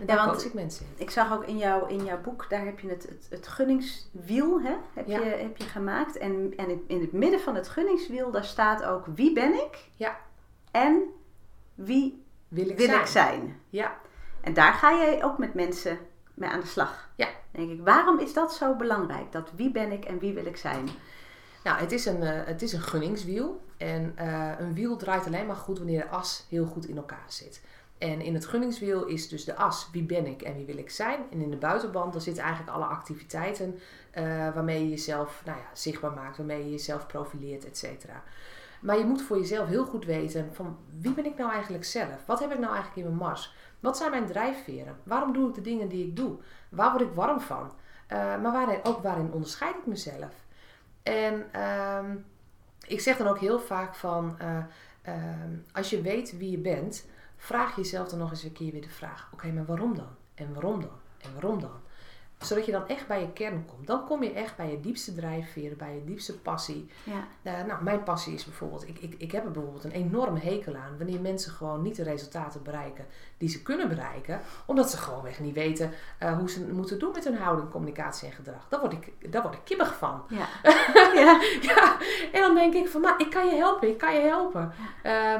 En 0.00 0.06
daar 0.06 0.26
want- 0.26 0.44
ik 0.44 0.54
mensen 0.54 0.86
in. 0.86 1.02
Ik 1.02 1.10
zag 1.10 1.32
ook 1.32 1.44
in, 1.44 1.58
jouw 1.58 1.86
in 1.86 2.04
jouw 2.04 2.20
boek, 2.20 2.46
daar 2.48 2.64
heb 2.64 2.80
je 2.80 2.88
het, 2.88 3.02
het, 3.08 3.26
het 3.30 3.48
gunningswiel 3.48 4.60
hè, 4.62 4.76
heb, 4.94 5.06
Ja. 5.06 5.18
je, 5.18 5.24
heb 5.24 5.56
je 5.56 5.64
gemaakt. 5.64 6.16
En, 6.18 6.52
en 6.56 6.68
in- 6.70 6.84
in 6.86 7.00
het 7.00 7.12
midden 7.12 7.40
van 7.40 7.54
het 7.54 7.68
gunningswiel, 7.68 8.30
daar 8.30 8.44
staat 8.44 8.84
ook 8.84 9.06
wie 9.14 9.32
ben 9.32 9.52
ik 9.54 9.88
Ja. 9.96 10.16
en 10.70 11.02
wie 11.74 12.24
Wil 12.48 12.68
ik 12.68 12.76
wil 12.76 12.86
zijn? 12.86 13.00
ik 13.00 13.06
zijn. 13.06 13.60
Ja. 13.68 13.96
En 14.40 14.54
daar 14.54 14.72
ga 14.72 14.92
jij 14.96 15.24
ook 15.24 15.38
met 15.38 15.54
mensen 15.54 15.98
mee 16.40 16.50
aan 16.50 16.60
de 16.60 16.66
slag. 16.66 17.08
Ja. 17.14 17.28
Denk 17.50 17.70
ik, 17.70 17.80
waarom 17.84 18.18
is 18.18 18.32
dat 18.32 18.54
zo 18.54 18.76
belangrijk? 18.76 19.32
Dat 19.32 19.50
wie 19.56 19.70
ben 19.70 19.92
ik 19.92 20.04
en 20.04 20.18
wie 20.18 20.34
wil 20.34 20.46
ik 20.46 20.56
zijn? 20.56 20.88
Nou, 21.64 21.78
het 21.78 21.92
is 21.92 22.06
een, 22.06 22.22
eh, 22.22 22.46
het 22.46 22.62
is 22.62 22.72
een 22.72 22.80
gunningswiel. 22.80 23.62
En 23.76 24.12
eh, 24.16 24.50
een 24.58 24.74
wiel 24.74 24.96
draait 24.96 25.26
alleen 25.26 25.46
maar 25.46 25.56
goed 25.56 25.78
wanneer 25.78 26.00
de 26.00 26.08
as 26.08 26.46
heel 26.48 26.66
goed 26.66 26.86
in 26.86 26.96
elkaar 26.96 27.24
zit. 27.26 27.62
En 27.98 28.20
in 28.20 28.34
het 28.34 28.46
gunningswiel 28.46 29.04
is 29.04 29.28
dus 29.28 29.44
de 29.44 29.54
as 29.54 29.88
wie 29.92 30.02
ben 30.02 30.26
ik 30.26 30.42
en 30.42 30.56
wie 30.56 30.66
wil 30.66 30.76
ik 30.76 30.90
zijn. 30.90 31.20
En 31.30 31.40
in 31.40 31.50
de 31.50 31.56
buitenband 31.56 32.12
dan 32.12 32.22
zitten 32.22 32.42
eigenlijk 32.42 32.76
alle 32.76 32.84
activiteiten 32.84 33.78
uh, 34.18 34.24
waarmee 34.54 34.82
je 34.82 34.88
jezelf 34.88 35.42
nou 35.44 35.58
ja, 35.58 35.64
zichtbaar 35.72 36.12
maakt, 36.12 36.36
waarmee 36.36 36.64
je 36.64 36.70
jezelf 36.70 37.06
profileert, 37.06 37.66
et 37.66 37.78
cetera. 37.78 38.22
Maar 38.80 38.98
je 38.98 39.04
moet 39.04 39.22
voor 39.22 39.38
jezelf 39.38 39.68
heel 39.68 39.84
goed 39.84 40.04
weten 40.04 40.54
van 40.54 40.78
wie 40.98 41.12
ben 41.12 41.26
ik 41.26 41.36
nou 41.36 41.52
eigenlijk 41.52 41.84
zelf? 41.84 42.26
Wat 42.26 42.40
heb 42.40 42.52
ik 42.52 42.58
nou 42.58 42.72
eigenlijk 42.74 42.96
in 42.96 43.04
mijn 43.04 43.28
mars? 43.28 43.54
Wat 43.80 43.96
zijn 43.96 44.10
mijn 44.10 44.26
drijfveren? 44.26 44.96
Waarom 45.02 45.32
doe 45.32 45.48
ik 45.48 45.54
de 45.54 45.60
dingen 45.60 45.88
die 45.88 46.06
ik 46.06 46.16
doe? 46.16 46.38
Waar 46.68 46.90
word 46.90 47.02
ik 47.02 47.14
warm 47.14 47.40
van? 47.40 47.72
Uh, 48.12 48.18
maar 48.18 48.52
waarin, 48.52 48.80
ook 48.82 49.02
waarin 49.02 49.32
onderscheid 49.32 49.76
ik 49.76 49.86
mezelf? 49.86 50.34
En 51.02 51.46
uh, 51.56 52.10
ik 52.86 53.00
zeg 53.00 53.16
dan 53.16 53.26
ook 53.26 53.38
heel 53.38 53.60
vaak 53.60 53.94
van, 53.94 54.36
uh, 54.42 54.64
als 55.72 55.90
je 55.90 56.02
weet 56.02 56.38
wie 56.38 56.50
je 56.50 56.58
bent, 56.58 57.06
vraag 57.36 57.76
jezelf 57.76 58.08
dan 58.08 58.18
nog 58.18 58.30
eens 58.30 58.42
een 58.42 58.52
keer 58.52 58.72
weer 58.72 58.82
de 58.82 58.88
vraag: 58.88 59.30
oké, 59.32 59.52
maar 59.52 59.64
waarom 59.64 59.94
dan? 59.94 60.16
En 60.34 60.52
waarom 60.52 60.80
dan? 60.80 60.98
En 61.18 61.32
waarom 61.32 61.60
dan? 61.60 61.80
Zodat 62.40 62.66
je 62.66 62.72
dan 62.72 62.88
echt 62.88 63.06
bij 63.06 63.20
je 63.20 63.32
kern 63.32 63.64
komt. 63.66 63.86
Dan 63.86 64.04
kom 64.04 64.22
je 64.22 64.32
echt 64.32 64.56
bij 64.56 64.70
je 64.70 64.80
diepste 64.80 65.14
drijfveren, 65.14 65.76
bij 65.76 65.94
je 65.94 66.04
diepste 66.04 66.38
passie. 66.38 66.90
Ja. 67.04 67.26
Uh, 67.42 67.66
nou, 67.66 67.82
mijn 67.82 68.02
passie 68.02 68.34
is 68.34 68.44
bijvoorbeeld, 68.44 68.88
ik, 68.88 68.98
ik, 68.98 69.14
ik 69.18 69.32
heb 69.32 69.44
er 69.44 69.50
bijvoorbeeld 69.50 69.84
een 69.84 69.90
enorme 69.90 70.38
hekel 70.38 70.74
aan 70.74 70.98
wanneer 70.98 71.20
mensen 71.20 71.52
gewoon 71.52 71.82
niet 71.82 71.96
de 71.96 72.02
resultaten 72.02 72.62
bereiken 72.62 73.06
die 73.38 73.48
ze 73.48 73.62
kunnen 73.62 73.88
bereiken, 73.88 74.40
omdat 74.66 74.90
ze 74.90 74.96
gewoonweg 74.96 75.40
niet 75.40 75.54
weten 75.54 75.90
uh, 76.22 76.38
hoe 76.38 76.50
ze 76.50 76.66
moeten 76.72 76.98
doen 76.98 77.12
met 77.12 77.24
hun 77.24 77.36
houding, 77.36 77.70
communicatie 77.70 78.28
en 78.28 78.34
gedrag. 78.34 78.68
Daar 78.68 78.80
word 78.80 78.92
ik, 78.92 79.32
daar 79.32 79.42
word 79.42 79.54
ik 79.54 79.64
kibbig 79.64 79.96
van. 79.96 80.22
Ja. 80.28 80.46
ja. 81.24 81.40
ja. 81.60 81.96
En 82.32 82.40
dan 82.40 82.54
denk 82.54 82.74
ik 82.74 82.88
van, 82.88 83.00
nou, 83.00 83.14
ik 83.18 83.30
kan 83.30 83.46
je 83.46 83.54
helpen, 83.54 83.88
ik 83.88 83.98
kan 83.98 84.14
je 84.14 84.20
helpen. 84.20 84.72
Uh, 85.04 85.34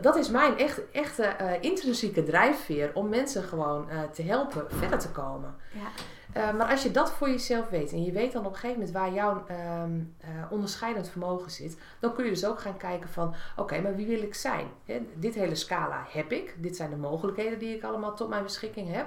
dat 0.00 0.16
is 0.16 0.30
mijn 0.30 0.58
echt, 0.58 0.90
echte 0.92 1.58
intrinsieke 1.60 2.22
drijfveer 2.22 2.90
om 2.94 3.08
mensen 3.08 3.42
gewoon 3.42 3.88
te 4.12 4.22
helpen 4.22 4.66
verder 4.68 4.98
te 4.98 5.10
komen. 5.10 5.56
Ja. 5.72 5.88
Uh, 6.36 6.54
maar 6.56 6.70
als 6.70 6.82
je 6.82 6.90
dat 6.90 7.12
voor 7.12 7.28
jezelf 7.28 7.68
weet 7.68 7.92
en 7.92 8.04
je 8.04 8.12
weet 8.12 8.32
dan 8.32 8.46
op 8.46 8.52
een 8.52 8.58
gegeven 8.58 8.78
moment 8.78 8.96
waar 8.96 9.12
jouw 9.12 9.44
um, 9.82 10.14
uh, 10.24 10.52
onderscheidend 10.52 11.08
vermogen 11.08 11.50
zit, 11.50 11.78
dan 12.00 12.14
kun 12.14 12.24
je 12.24 12.30
dus 12.30 12.46
ook 12.46 12.60
gaan 12.60 12.76
kijken 12.76 13.08
van 13.08 13.34
oké, 13.56 13.80
maar 13.80 13.96
wie 13.96 14.06
wil 14.06 14.22
ik 14.22 14.34
zijn? 14.34 14.66
Dit 15.14 15.34
hele 15.34 15.54
scala 15.54 16.06
heb 16.08 16.32
ik, 16.32 16.54
dit 16.58 16.76
zijn 16.76 16.90
de 16.90 16.96
mogelijkheden 16.96 17.58
die 17.58 17.76
ik 17.76 17.84
allemaal 17.84 18.16
tot 18.16 18.28
mijn 18.28 18.42
beschikking 18.42 18.92
heb, 18.92 19.06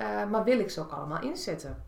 uh, 0.00 0.30
maar 0.30 0.44
wil 0.44 0.58
ik 0.58 0.70
ze 0.70 0.80
ook 0.80 0.90
allemaal 0.90 1.22
inzetten? 1.22 1.84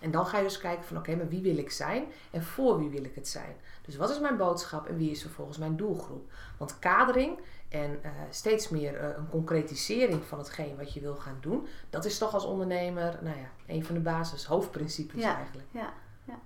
En 0.00 0.10
dan 0.10 0.26
ga 0.26 0.38
je 0.38 0.44
dus 0.44 0.58
kijken 0.58 0.84
van 0.84 0.96
oké, 0.96 1.16
maar 1.16 1.28
wie 1.28 1.42
wil 1.42 1.58
ik 1.58 1.70
zijn 1.70 2.04
en 2.30 2.42
voor 2.42 2.78
wie 2.78 2.88
wil 2.88 3.04
ik 3.04 3.14
het 3.14 3.28
zijn? 3.28 3.56
Dus 3.82 3.96
wat 3.96 4.10
is 4.10 4.20
mijn 4.20 4.36
boodschap 4.36 4.86
en 4.86 4.96
wie 4.96 5.10
is 5.10 5.22
vervolgens 5.22 5.58
mijn 5.58 5.76
doelgroep? 5.76 6.32
Want 6.58 6.78
kadering 6.78 7.38
en 7.74 8.00
uh, 8.04 8.10
steeds 8.30 8.68
meer 8.68 8.94
uh, 8.94 9.08
een 9.16 9.28
concretisering 9.30 10.24
van 10.24 10.38
hetgeen 10.38 10.76
wat 10.76 10.92
je 10.92 11.00
wil 11.00 11.14
gaan 11.14 11.38
doen, 11.40 11.66
dat 11.90 12.04
is 12.04 12.18
toch 12.18 12.34
als 12.34 12.44
ondernemer, 12.44 13.18
nou 13.22 13.36
ja, 13.36 13.74
een 13.74 13.84
van 13.84 13.94
de 13.94 14.00
basis, 14.00 14.44
hoofdprincipes 14.44 15.22
ja, 15.22 15.36
eigenlijk. 15.36 15.68
Ja, 15.70 15.92
ja. 16.24 16.38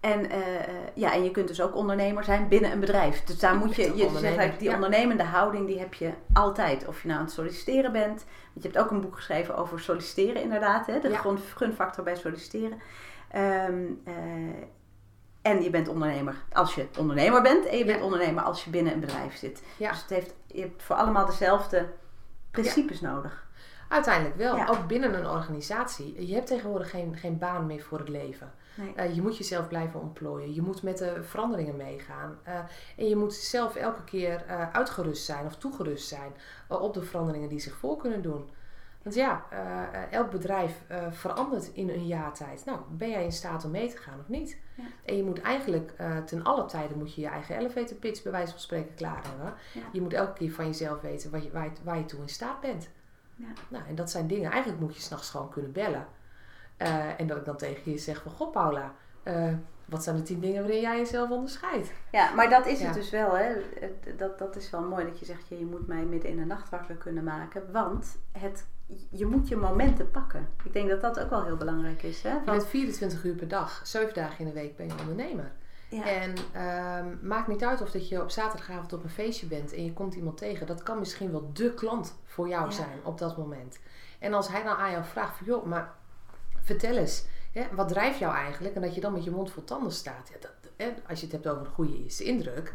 En, 0.00 0.24
uh, 0.24 0.36
ja, 0.94 1.12
en 1.12 1.24
je 1.24 1.30
kunt 1.30 1.48
dus 1.48 1.60
ook 1.60 1.74
ondernemer 1.74 2.24
zijn 2.24 2.48
binnen 2.48 2.72
een 2.72 2.80
bedrijf. 2.80 3.24
Dus 3.24 3.38
daar 3.38 3.56
moet 3.56 3.76
je, 3.76 3.96
je 3.96 4.18
zegt 4.18 4.58
die 4.58 4.68
ja. 4.68 4.74
ondernemende 4.74 5.22
houding, 5.22 5.66
die 5.66 5.78
heb 5.78 5.94
je 5.94 6.12
altijd. 6.32 6.86
Of 6.86 7.02
je 7.02 7.08
nou 7.08 7.20
aan 7.20 7.26
het 7.26 7.34
solliciteren 7.34 7.92
bent. 7.92 8.24
Want 8.52 8.64
je 8.64 8.68
hebt 8.68 8.78
ook 8.78 8.90
een 8.90 9.00
boek 9.00 9.16
geschreven 9.16 9.56
over 9.56 9.80
solliciteren 9.80 10.42
inderdaad. 10.42 10.86
Hè? 10.86 11.00
De 11.00 11.08
ja. 11.08 11.22
gunfactor 11.54 12.04
bij 12.04 12.16
solliciteren. 12.16 12.80
Um, 13.68 14.02
en 15.44 15.62
je 15.62 15.70
bent 15.70 15.88
ondernemer 15.88 16.34
als 16.52 16.74
je 16.74 16.86
ondernemer 16.98 17.42
bent. 17.42 17.66
En 17.66 17.78
je 17.78 17.84
bent 17.84 18.02
ondernemer 18.02 18.42
als 18.42 18.64
je 18.64 18.70
binnen 18.70 18.92
een 18.92 19.00
bedrijf 19.00 19.36
zit. 19.36 19.62
Ja. 19.76 19.90
Dus 19.90 20.00
het 20.00 20.10
heeft, 20.10 20.34
je 20.46 20.60
hebt 20.60 20.82
voor 20.82 20.96
allemaal 20.96 21.26
dezelfde 21.26 21.88
principes 22.50 23.00
nodig. 23.00 23.46
Uiteindelijk 23.88 24.36
wel. 24.36 24.68
Ook 24.68 24.86
binnen 24.86 25.14
een 25.14 25.26
organisatie. 25.26 26.26
Je 26.26 26.34
hebt 26.34 26.46
tegenwoordig 26.46 26.90
geen, 26.90 27.16
geen 27.16 27.38
baan 27.38 27.66
meer 27.66 27.82
voor 27.82 27.98
het 27.98 28.08
leven. 28.08 28.52
Nee. 28.74 29.08
Uh, 29.08 29.14
je 29.14 29.22
moet 29.22 29.36
jezelf 29.36 29.68
blijven 29.68 30.00
ontplooien. 30.00 30.54
Je 30.54 30.62
moet 30.62 30.82
met 30.82 30.98
de 30.98 31.22
veranderingen 31.22 31.76
meegaan. 31.76 32.38
Uh, 32.48 32.54
en 32.96 33.08
je 33.08 33.16
moet 33.16 33.34
zelf 33.34 33.76
elke 33.76 34.04
keer 34.04 34.44
uh, 34.48 34.70
uitgerust 34.72 35.24
zijn 35.24 35.46
of 35.46 35.56
toegerust 35.56 36.08
zijn 36.08 36.32
op 36.68 36.94
de 36.94 37.02
veranderingen 37.02 37.48
die 37.48 37.60
zich 37.60 37.76
voor 37.76 37.96
kunnen 37.96 38.22
doen. 38.22 38.50
Want 39.04 39.16
ja, 39.16 39.44
uh, 39.52 40.12
elk 40.12 40.30
bedrijf 40.30 40.82
uh, 40.90 41.06
verandert 41.10 41.70
in 41.72 41.88
een 41.88 42.06
jaar 42.06 42.34
tijd. 42.34 42.64
Nou, 42.64 42.78
ben 42.90 43.10
jij 43.10 43.24
in 43.24 43.32
staat 43.32 43.64
om 43.64 43.70
mee 43.70 43.88
te 43.88 43.96
gaan 43.96 44.18
of 44.20 44.28
niet? 44.28 44.58
Ja. 44.74 44.84
En 45.04 45.16
je 45.16 45.22
moet 45.22 45.40
eigenlijk 45.40 45.92
uh, 46.00 46.18
ten 46.18 46.42
alle 46.42 46.64
tijden 46.64 46.98
moet 46.98 47.14
je 47.14 47.20
je 47.20 47.26
eigen 47.26 47.58
elevator 47.58 47.96
pitch 47.96 48.22
bij 48.22 48.32
wijze 48.32 48.50
van 48.50 48.60
spreken 48.60 48.94
klaar 48.94 49.22
hebben. 49.28 49.54
Ja. 49.72 49.80
Je 49.92 50.00
moet 50.00 50.12
elke 50.12 50.32
keer 50.32 50.52
van 50.52 50.66
jezelf 50.66 51.00
weten 51.00 51.30
waar 51.30 51.42
je, 51.42 51.50
waar 51.50 51.64
je, 51.64 51.70
waar 51.82 51.98
je 51.98 52.04
toe 52.04 52.20
in 52.20 52.28
staat 52.28 52.60
bent. 52.60 52.88
Ja. 53.36 53.46
Nou, 53.68 53.84
en 53.88 53.94
dat 53.94 54.10
zijn 54.10 54.26
dingen. 54.26 54.50
Eigenlijk 54.50 54.82
moet 54.82 54.94
je 54.94 55.02
s'nachts 55.02 55.30
gewoon 55.30 55.50
kunnen 55.50 55.72
bellen. 55.72 56.06
en 57.16 57.26
dat 57.26 57.36
ik 57.36 57.44
dan 57.44 57.56
tegen 57.56 57.92
je 57.92 57.98
zeg 57.98 58.22
van, 58.22 58.32
goh 58.32 58.52
Paula, 58.52 58.94
wat 59.84 60.02
zijn 60.02 60.16
de 60.16 60.22
tien 60.22 60.40
dingen 60.40 60.62
waarin 60.62 60.80
jij 60.80 60.96
jezelf 60.96 61.30
onderscheidt? 61.30 61.92
Ja, 62.12 62.34
maar 62.34 62.48
dat 62.48 62.66
is 62.66 62.82
het 62.82 62.94
dus 62.94 63.10
wel. 63.10 63.36
Hè? 63.36 63.54
Dat, 64.16 64.38
dat 64.38 64.56
is 64.56 64.70
wel 64.70 64.82
mooi 64.82 65.04
dat 65.04 65.18
je 65.18 65.24
zegt, 65.24 65.48
je 65.48 65.66
moet 65.66 65.86
mij 65.86 66.04
midden 66.04 66.30
in 66.30 66.36
de 66.36 66.44
nacht 66.44 66.70
wakker 66.70 66.94
kunnen 66.94 67.24
maken. 67.24 67.72
Want 67.72 68.18
het 68.32 68.66
je 69.10 69.26
moet 69.26 69.48
je 69.48 69.56
momenten 69.56 70.10
pakken. 70.10 70.48
Ik 70.64 70.72
denk 70.72 70.88
dat 70.88 71.00
dat 71.00 71.20
ook 71.20 71.30
wel 71.30 71.44
heel 71.44 71.56
belangrijk 71.56 72.02
is. 72.02 72.22
Hè? 72.22 72.32
Je 72.32 72.40
bent 72.44 72.66
24 72.66 73.24
uur 73.24 73.34
per 73.34 73.48
dag, 73.48 73.80
7 73.84 74.14
dagen 74.14 74.38
in 74.38 74.46
de 74.46 74.52
week 74.52 74.76
ben 74.76 74.86
je 74.86 74.94
ondernemer. 75.00 75.52
Ja. 75.88 76.04
En 76.04 76.34
um, 77.06 77.18
maakt 77.22 77.48
niet 77.48 77.64
uit 77.64 77.80
of 77.80 77.90
dat 77.90 78.08
je 78.08 78.22
op 78.22 78.30
zaterdagavond 78.30 78.92
op 78.92 79.04
een 79.04 79.10
feestje 79.10 79.46
bent 79.46 79.72
en 79.72 79.84
je 79.84 79.92
komt 79.92 80.14
iemand 80.14 80.36
tegen. 80.36 80.66
Dat 80.66 80.82
kan 80.82 80.98
misschien 80.98 81.30
wel 81.30 81.50
de 81.52 81.74
klant 81.74 82.14
voor 82.24 82.48
jou 82.48 82.64
ja. 82.64 82.70
zijn 82.70 82.98
op 83.04 83.18
dat 83.18 83.36
moment. 83.36 83.78
En 84.18 84.34
als 84.34 84.48
hij 84.48 84.62
dan 84.62 84.76
aan 84.76 84.90
jou 84.90 85.04
vraagt 85.04 85.36
van 85.36 85.46
joh, 85.46 85.64
maar 85.64 85.94
vertel 86.62 86.96
eens, 86.96 87.26
hè, 87.52 87.66
wat 87.72 87.88
drijft 87.88 88.18
jou 88.18 88.34
eigenlijk? 88.34 88.74
En 88.74 88.82
dat 88.82 88.94
je 88.94 89.00
dan 89.00 89.12
met 89.12 89.24
je 89.24 89.30
mond 89.30 89.50
vol 89.50 89.64
tanden 89.64 89.92
staat. 89.92 90.28
Ja, 90.32 90.36
dat, 90.40 90.72
hè, 90.76 90.94
als 91.08 91.18
je 91.20 91.26
het 91.26 91.34
hebt 91.34 91.48
over 91.48 91.66
een 91.66 91.72
goede 91.72 92.02
eerste 92.02 92.24
indruk. 92.24 92.74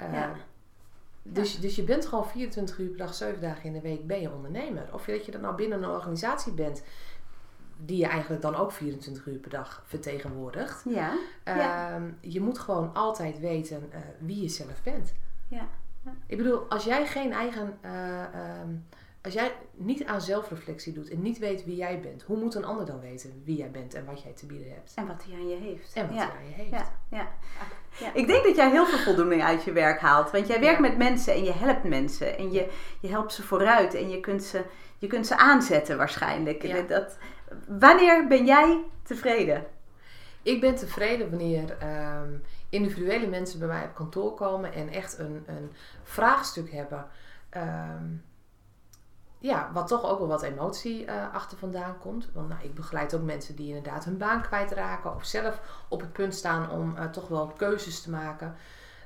Uh, 0.00 0.30
ja. 1.22 1.30
Dus, 1.32 1.60
dus 1.60 1.76
je 1.76 1.82
bent 1.82 2.06
gewoon 2.06 2.26
24 2.26 2.78
uur 2.78 2.88
per 2.88 2.98
dag, 2.98 3.14
7 3.14 3.40
dagen 3.40 3.64
in 3.64 3.72
de 3.72 3.80
week 3.80 4.06
ben 4.06 4.20
je 4.20 4.32
ondernemer. 4.32 4.88
Of 4.92 5.04
dat 5.04 5.24
je 5.24 5.32
dan 5.32 5.40
nou 5.40 5.54
binnen 5.54 5.82
een 5.82 5.90
organisatie 5.90 6.52
bent 6.52 6.82
die 7.84 7.96
je 7.96 8.06
eigenlijk 8.06 8.42
dan 8.42 8.54
ook 8.54 8.72
24 8.72 9.26
uur 9.26 9.38
per 9.38 9.50
dag 9.50 9.82
vertegenwoordigt. 9.86 10.84
Ja. 10.88 11.12
Uh, 11.44 11.56
ja. 11.56 12.00
Je 12.20 12.40
moet 12.40 12.58
gewoon 12.58 12.94
altijd 12.94 13.38
weten 13.38 13.90
uh, 13.92 13.98
wie 14.18 14.42
je 14.42 14.48
zelf 14.48 14.82
bent. 14.82 15.14
Ja. 15.48 15.68
ja. 16.04 16.12
Ik 16.26 16.36
bedoel, 16.36 16.58
als 16.68 16.84
jij 16.84 17.06
geen 17.06 17.32
eigen. 17.32 17.78
Uh, 17.84 18.24
als 19.22 19.34
jij 19.34 19.52
niet 19.74 20.04
aan 20.04 20.20
zelfreflectie 20.20 20.92
doet 20.92 21.10
en 21.10 21.22
niet 21.22 21.38
weet 21.38 21.64
wie 21.64 21.76
jij 21.76 22.00
bent, 22.00 22.22
hoe 22.22 22.36
moet 22.36 22.54
een 22.54 22.64
ander 22.64 22.86
dan 22.86 23.00
weten 23.00 23.42
wie 23.44 23.56
jij 23.56 23.70
bent 23.70 23.94
en 23.94 24.04
wat 24.04 24.22
jij 24.22 24.32
te 24.32 24.46
bieden 24.46 24.72
hebt? 24.72 24.92
En 24.94 25.06
wat 25.06 25.24
hij 25.24 25.34
aan 25.34 25.48
je 25.48 25.56
heeft. 25.56 25.92
En 25.94 26.06
wat 26.08 26.16
hij 26.16 26.30
aan 26.38 26.46
je 26.48 26.54
heeft. 26.54 26.70
Ja, 26.70 26.92
ja. 27.10 27.28
ja. 27.98 28.14
Ik 28.14 28.26
denk 28.26 28.44
dat 28.44 28.56
jij 28.56 28.70
heel 28.70 28.86
veel 28.86 28.98
voldoening 28.98 29.42
uit 29.42 29.64
je 29.64 29.72
werk 29.72 30.00
haalt. 30.00 30.30
Want 30.30 30.46
jij 30.46 30.60
werkt 30.60 30.80
met 30.80 30.96
mensen 30.96 31.34
en 31.34 31.44
je 31.44 31.52
helpt 31.52 31.84
mensen. 31.84 32.38
En 32.38 32.52
je, 32.52 32.70
je 33.00 33.08
helpt 33.08 33.32
ze 33.32 33.42
vooruit 33.42 33.94
en 33.94 34.10
je 34.10 34.20
kunt 34.20 34.42
ze, 34.42 34.64
je 34.98 35.06
kunt 35.06 35.26
ze 35.26 35.36
aanzetten 35.36 35.96
waarschijnlijk. 35.96 36.88
Dat, 36.88 37.18
wanneer 37.68 38.26
ben 38.26 38.44
jij 38.44 38.84
tevreden? 39.02 39.66
Ik 40.42 40.60
ben 40.60 40.74
tevreden 40.74 41.30
wanneer 41.30 41.76
um, 42.22 42.42
individuele 42.68 43.26
mensen 43.26 43.58
bij 43.58 43.68
mij 43.68 43.84
op 43.84 43.94
kantoor 43.94 44.34
komen 44.34 44.72
en 44.72 44.88
echt 44.88 45.18
een, 45.18 45.42
een 45.46 45.70
vraagstuk 46.02 46.70
hebben. 46.70 47.06
Um, 47.56 48.22
ja, 49.40 49.70
wat 49.72 49.86
toch 49.86 50.04
ook 50.04 50.18
wel 50.18 50.28
wat 50.28 50.42
emotie 50.42 51.06
uh, 51.06 51.34
achter 51.34 51.58
vandaan 51.58 51.98
komt. 51.98 52.28
Want 52.32 52.48
nou, 52.48 52.60
ik 52.62 52.74
begeleid 52.74 53.14
ook 53.14 53.22
mensen 53.22 53.56
die 53.56 53.68
inderdaad 53.68 54.04
hun 54.04 54.18
baan 54.18 54.42
kwijtraken 54.42 55.14
of 55.14 55.24
zelf 55.24 55.60
op 55.88 56.00
het 56.00 56.12
punt 56.12 56.34
staan 56.34 56.70
om 56.70 56.94
uh, 56.96 57.04
toch 57.04 57.28
wel 57.28 57.46
keuzes 57.46 58.02
te 58.02 58.10
maken. 58.10 58.54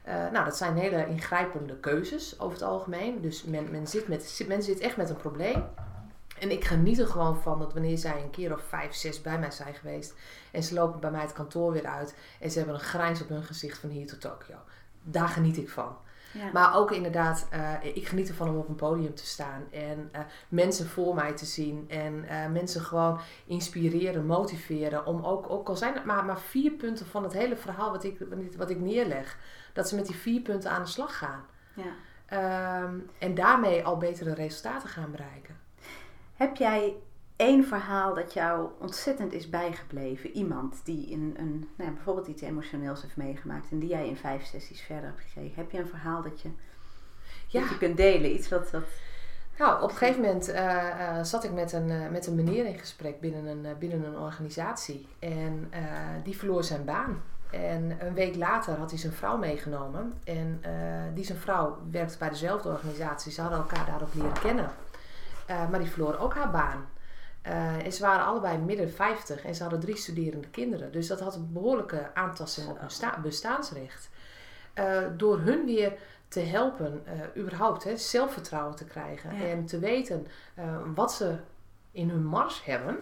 Uh, 0.09 0.14
nou, 0.14 0.44
dat 0.44 0.57
zijn 0.57 0.77
hele 0.77 1.07
ingrijpende 1.07 1.77
keuzes 1.77 2.40
over 2.40 2.53
het 2.53 2.66
algemeen. 2.66 3.20
Dus 3.20 3.44
men, 3.44 3.70
men, 3.70 3.87
zit 3.87 4.09
met, 4.09 4.44
men 4.49 4.62
zit 4.62 4.81
echt 4.81 4.97
met 4.97 5.11
een 5.11 5.16
probleem. 5.16 5.64
En 6.38 6.51
ik 6.51 6.64
geniet 6.64 6.99
er 6.99 7.07
gewoon 7.07 7.37
van 7.42 7.59
dat 7.59 7.73
wanneer 7.73 7.99
zij 7.99 8.23
een 8.23 8.31
keer 8.31 8.53
of 8.53 8.62
vijf, 8.68 8.94
zes 8.94 9.20
bij 9.20 9.38
mij 9.38 9.51
zijn 9.51 9.75
geweest. 9.75 10.14
En 10.53 10.62
ze 10.62 10.75
lopen 10.75 11.01
bij 11.01 11.11
mij 11.11 11.20
het 11.20 11.33
kantoor 11.33 11.73
weer 11.73 11.87
uit. 11.87 12.16
En 12.40 12.51
ze 12.51 12.59
hebben 12.59 12.75
een 12.75 12.81
grijns 12.81 13.23
op 13.23 13.29
hun 13.29 13.42
gezicht 13.42 13.79
van 13.79 13.90
hier 13.90 14.07
tot 14.07 14.20
Tokio. 14.20 14.57
Daar 15.03 15.29
geniet 15.29 15.57
ik 15.57 15.68
van. 15.68 15.97
Ja. 16.35 16.51
Maar 16.53 16.77
ook 16.77 16.90
inderdaad, 16.90 17.49
uh, 17.55 17.73
ik 17.83 18.09
geniet 18.09 18.29
ervan 18.29 18.49
om 18.49 18.57
op 18.57 18.68
een 18.68 18.75
podium 18.75 19.14
te 19.14 19.27
staan 19.27 19.62
en 19.70 20.11
uh, 20.14 20.20
mensen 20.49 20.87
voor 20.87 21.14
mij 21.14 21.33
te 21.33 21.44
zien 21.44 21.85
en 21.88 22.25
uh, 22.25 22.47
mensen 22.47 22.81
gewoon 22.81 23.20
inspireren, 23.44 24.27
motiveren. 24.27 25.07
Om 25.07 25.25
ook, 25.25 25.51
ook 25.51 25.68
al 25.68 25.77
zijn 25.77 25.94
het 25.94 26.05
maar, 26.05 26.25
maar 26.25 26.40
vier 26.40 26.70
punten 26.70 27.07
van 27.07 27.23
het 27.23 27.33
hele 27.33 27.57
verhaal 27.57 27.90
wat 27.90 28.05
ik, 28.05 28.18
wat 28.57 28.70
ik 28.70 28.81
neerleg, 28.81 29.38
dat 29.73 29.88
ze 29.88 29.94
met 29.94 30.07
die 30.07 30.16
vier 30.16 30.40
punten 30.40 30.70
aan 30.70 30.83
de 30.83 30.88
slag 30.88 31.18
gaan. 31.18 31.44
Ja. 31.75 31.92
Um, 32.83 33.11
en 33.18 33.35
daarmee 33.35 33.85
al 33.85 33.97
betere 33.97 34.35
resultaten 34.35 34.88
gaan 34.88 35.11
bereiken. 35.11 35.57
Heb 36.35 36.57
jij 36.57 36.97
één 37.37 37.64
verhaal 37.64 38.14
dat 38.14 38.33
jou 38.33 38.68
ontzettend 38.79 39.33
is 39.33 39.51
bijgebleven? 39.51 40.31
Iemand 40.31 40.81
die 40.85 41.11
in 41.11 41.35
een, 41.38 41.68
nou 41.77 41.88
ja, 41.88 41.94
bijvoorbeeld 41.94 42.27
iets 42.27 42.42
emotioneels 42.42 43.03
heeft 43.03 43.16
meegemaakt 43.16 43.70
en 43.70 43.79
die 43.79 43.88
jij 43.88 44.09
in 44.09 44.16
vijf 44.16 44.44
sessies 44.44 44.81
verder 44.81 45.05
hebt 45.05 45.20
gekregen. 45.20 45.57
Heb 45.57 45.70
je 45.70 45.79
een 45.79 45.88
verhaal 45.88 46.23
dat 46.23 46.40
je, 46.40 46.49
ja. 47.47 47.61
dat 47.61 47.68
je 47.68 47.79
kunt 47.79 47.97
delen? 47.97 48.35
Iets 48.35 48.49
wat, 48.49 48.70
wat... 48.70 48.85
Nou, 49.59 49.83
op 49.83 49.90
een 49.90 49.97
gegeven 49.97 50.20
moment 50.20 50.49
uh, 50.49 51.23
zat 51.23 51.44
ik 51.44 51.53
met 51.53 51.73
een, 51.73 51.88
uh, 51.88 52.09
met 52.09 52.27
een 52.27 52.35
meneer 52.35 52.66
in 52.66 52.79
gesprek 52.79 53.20
binnen 53.20 53.47
een, 53.47 53.79
binnen 53.79 54.05
een 54.05 54.18
organisatie. 54.18 55.09
En 55.18 55.73
die 56.23 56.37
verloor 56.37 56.64
zijn 56.64 56.85
baan. 56.85 57.23
En 57.51 57.97
een 58.01 58.14
week 58.14 58.37
later 58.37 58.75
had 58.75 58.90
hij 58.90 58.99
zijn 58.99 59.12
vrouw 59.12 59.37
meegenomen. 59.37 60.14
En 60.25 60.62
die 61.14 61.25
zijn 61.25 61.38
vrouw 61.38 61.79
werkte 61.90 62.18
bij 62.18 62.29
dezelfde 62.29 62.68
organisatie. 62.68 63.33
Ze 63.33 63.40
hadden 63.40 63.59
elkaar 63.59 63.87
daarop 63.87 64.14
leren 64.14 64.40
kennen. 64.40 64.70
maar 65.47 65.79
die 65.79 65.90
verloor 65.90 66.18
ook 66.18 66.35
haar 66.35 66.51
baan. 66.51 66.87
En 67.83 67.92
ze 67.92 68.02
waren 68.02 68.26
allebei 68.26 68.59
midden 68.59 68.90
50 68.90 69.44
en 69.44 69.54
ze 69.54 69.62
hadden 69.62 69.80
drie 69.80 69.96
studerende 69.96 70.48
kinderen. 70.48 70.92
Dus 70.92 71.07
dat 71.07 71.20
had 71.20 71.35
een 71.35 71.52
behoorlijke 71.52 72.14
aantasting 72.14 72.68
op 72.68 72.78
hun 72.78 73.22
bestaansrecht. 73.22 74.09
door 75.16 75.38
hun 75.38 75.64
weer 75.64 75.92
te 76.28 76.40
helpen, 76.40 77.02
uh, 77.07 77.42
überhaupt 77.42 77.85
hè, 77.85 77.96
zelfvertrouwen 77.96 78.76
te 78.76 78.85
krijgen 78.85 79.30
en 79.30 79.66
te 79.66 79.78
weten 79.78 80.26
wat 80.94 81.12
ze 81.12 81.37
in 81.90 82.11
hun 82.11 82.24
mars 82.24 82.64
hebben. 82.64 82.98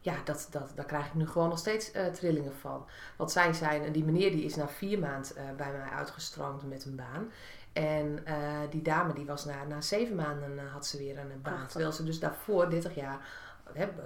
Ja, 0.00 0.14
dat, 0.24 0.48
dat, 0.50 0.72
daar 0.74 0.84
krijg 0.84 1.06
ik 1.06 1.14
nu 1.14 1.26
gewoon 1.26 1.48
nog 1.48 1.58
steeds 1.58 1.90
trillingen 2.12 2.54
van. 2.54 2.86
Wat 3.16 3.32
zij 3.32 3.52
zijn, 3.52 3.82
en 3.82 3.92
die 3.92 4.04
meneer 4.04 4.30
die 4.30 4.44
is 4.44 4.56
na 4.56 4.68
vier 4.68 4.98
maanden 4.98 5.56
bij 5.56 5.72
mij 5.72 5.88
uitgestroomd 5.90 6.68
met 6.68 6.84
een 6.84 6.96
baan. 6.96 7.30
En 7.76 8.24
die 8.70 8.82
dame 8.82 9.12
die 9.12 9.26
was 9.26 9.44
na, 9.44 9.64
na 9.64 9.80
zeven 9.80 10.14
maanden 10.14 10.68
had 10.72 10.86
ze 10.86 10.98
weer 10.98 11.18
een 11.18 11.42
baan. 11.42 11.66
Terwijl 11.66 11.92
ze 11.92 12.04
dus 12.04 12.18
daarvoor 12.18 12.70
30 12.70 12.94
jaar 12.94 13.20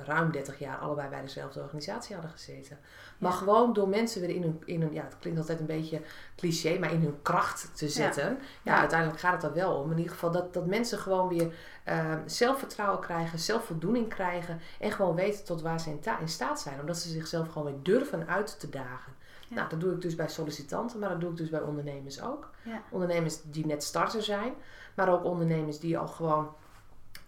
ruim 0.04 0.30
30 0.30 0.58
jaar 0.58 0.76
allebei 0.76 1.08
bij 1.08 1.20
dezelfde 1.20 1.60
organisatie 1.60 2.14
hadden 2.14 2.32
gezeten. 2.32 2.78
Maar 3.18 3.32
gewoon 3.32 3.72
door 3.72 3.88
mensen 3.88 4.20
weer 4.20 4.30
in 4.30 4.42
hun, 4.42 4.62
in 4.64 4.80
hun, 4.80 4.92
ja, 4.92 5.04
het 5.04 5.18
klinkt 5.18 5.38
altijd 5.40 5.60
een 5.60 5.66
beetje 5.66 6.00
cliché, 6.36 6.78
maar 6.78 6.92
in 6.92 7.02
hun 7.02 7.22
kracht 7.22 7.70
te 7.76 7.88
zetten. 7.88 8.38
Ja, 8.62 8.78
uiteindelijk 8.78 9.20
gaat 9.20 9.42
het 9.42 9.50
er 9.50 9.52
wel 9.52 9.74
om. 9.74 9.90
In 9.90 9.96
ieder 9.96 10.12
geval 10.12 10.30
dat, 10.30 10.54
dat 10.54 10.66
mensen 10.66 10.98
gewoon 10.98 11.28
weer 11.28 11.54
uh, 11.88 12.14
zelfvertrouwen 12.26 13.00
krijgen, 13.00 13.38
zelfvoldoening 13.38 14.08
krijgen 14.08 14.60
en 14.80 14.92
gewoon 14.92 15.14
weten 15.14 15.44
tot 15.44 15.62
waar 15.62 15.80
ze 15.80 15.90
in, 15.90 16.00
in 16.20 16.28
staat 16.28 16.60
zijn. 16.60 16.80
Omdat 16.80 16.96
ze 16.96 17.08
zichzelf 17.08 17.48
gewoon 17.48 17.72
weer 17.72 17.82
durven 17.82 18.28
uit 18.28 18.60
te 18.60 18.68
dagen. 18.68 19.12
Nou, 19.50 19.68
dat 19.68 19.80
doe 19.80 19.92
ik 19.92 20.00
dus 20.00 20.14
bij 20.14 20.28
sollicitanten, 20.28 20.98
maar 20.98 21.08
dat 21.08 21.20
doe 21.20 21.30
ik 21.30 21.36
dus 21.36 21.48
bij 21.48 21.60
ondernemers 21.60 22.22
ook. 22.22 22.50
Ondernemers 22.90 23.42
die 23.42 23.66
net 23.66 23.82
starter 23.82 24.22
zijn, 24.22 24.54
maar 24.94 25.08
ook 25.08 25.24
ondernemers 25.24 25.78
die 25.78 25.98
al 25.98 26.08
gewoon 26.08 26.54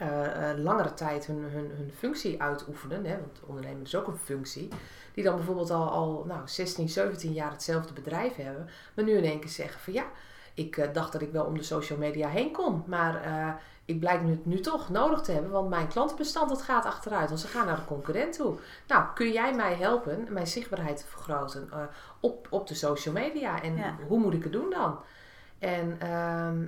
uh, 0.00 0.50
langere 0.56 0.94
tijd 0.94 1.26
hun, 1.26 1.42
hun, 1.42 1.70
hun 1.76 1.92
functie 1.96 2.42
uitoefenen. 2.42 3.04
Hè, 3.04 3.18
want 3.20 3.40
ondernemen 3.46 3.82
is 3.82 3.94
ook 3.94 4.06
een 4.06 4.16
functie. 4.16 4.68
Die 5.14 5.24
dan 5.24 5.36
bijvoorbeeld 5.36 5.70
al, 5.70 5.90
al 5.90 6.24
nou, 6.26 6.40
16, 6.44 6.88
17 6.88 7.32
jaar 7.32 7.50
hetzelfde 7.50 7.92
bedrijf 7.92 8.36
hebben. 8.36 8.68
Maar 8.94 9.04
nu 9.04 9.12
in 9.12 9.24
één 9.24 9.40
keer 9.40 9.50
zeggen 9.50 9.80
van 9.80 9.92
ja, 9.92 10.04
ik 10.54 10.76
uh, 10.76 10.92
dacht 10.92 11.12
dat 11.12 11.22
ik 11.22 11.32
wel 11.32 11.44
om 11.44 11.56
de 11.56 11.62
social 11.62 11.98
media 11.98 12.28
heen 12.28 12.52
kon. 12.52 12.82
Maar 12.86 13.26
ik 13.92 14.00
blijk 14.00 14.22
nu, 14.22 14.40
nu 14.42 14.60
toch 14.60 14.88
nodig 14.88 15.20
te 15.20 15.32
hebben. 15.32 15.50
Want 15.50 15.68
mijn 15.68 15.88
klantenbestand 15.88 16.48
dat 16.48 16.62
gaat 16.62 16.84
achteruit. 16.84 17.28
Want 17.28 17.40
ze 17.40 17.46
gaan 17.46 17.66
naar 17.66 17.76
de 17.76 17.84
concurrent 17.84 18.32
toe. 18.36 18.58
Nou, 18.88 19.04
kun 19.14 19.32
jij 19.32 19.54
mij 19.54 19.74
helpen 19.74 20.26
mijn 20.30 20.46
zichtbaarheid 20.46 20.96
te 20.96 21.06
vergroten 21.06 21.70
op, 22.20 22.46
op 22.50 22.66
de 22.66 22.74
social 22.74 23.14
media? 23.14 23.62
En 23.62 23.96
hoe 24.08 24.18
moet 24.18 24.34
ik 24.34 24.42
het 24.42 24.52
doen 24.52 24.70
dan? 24.70 24.98
En 25.58 25.96
ehm, 26.00 26.66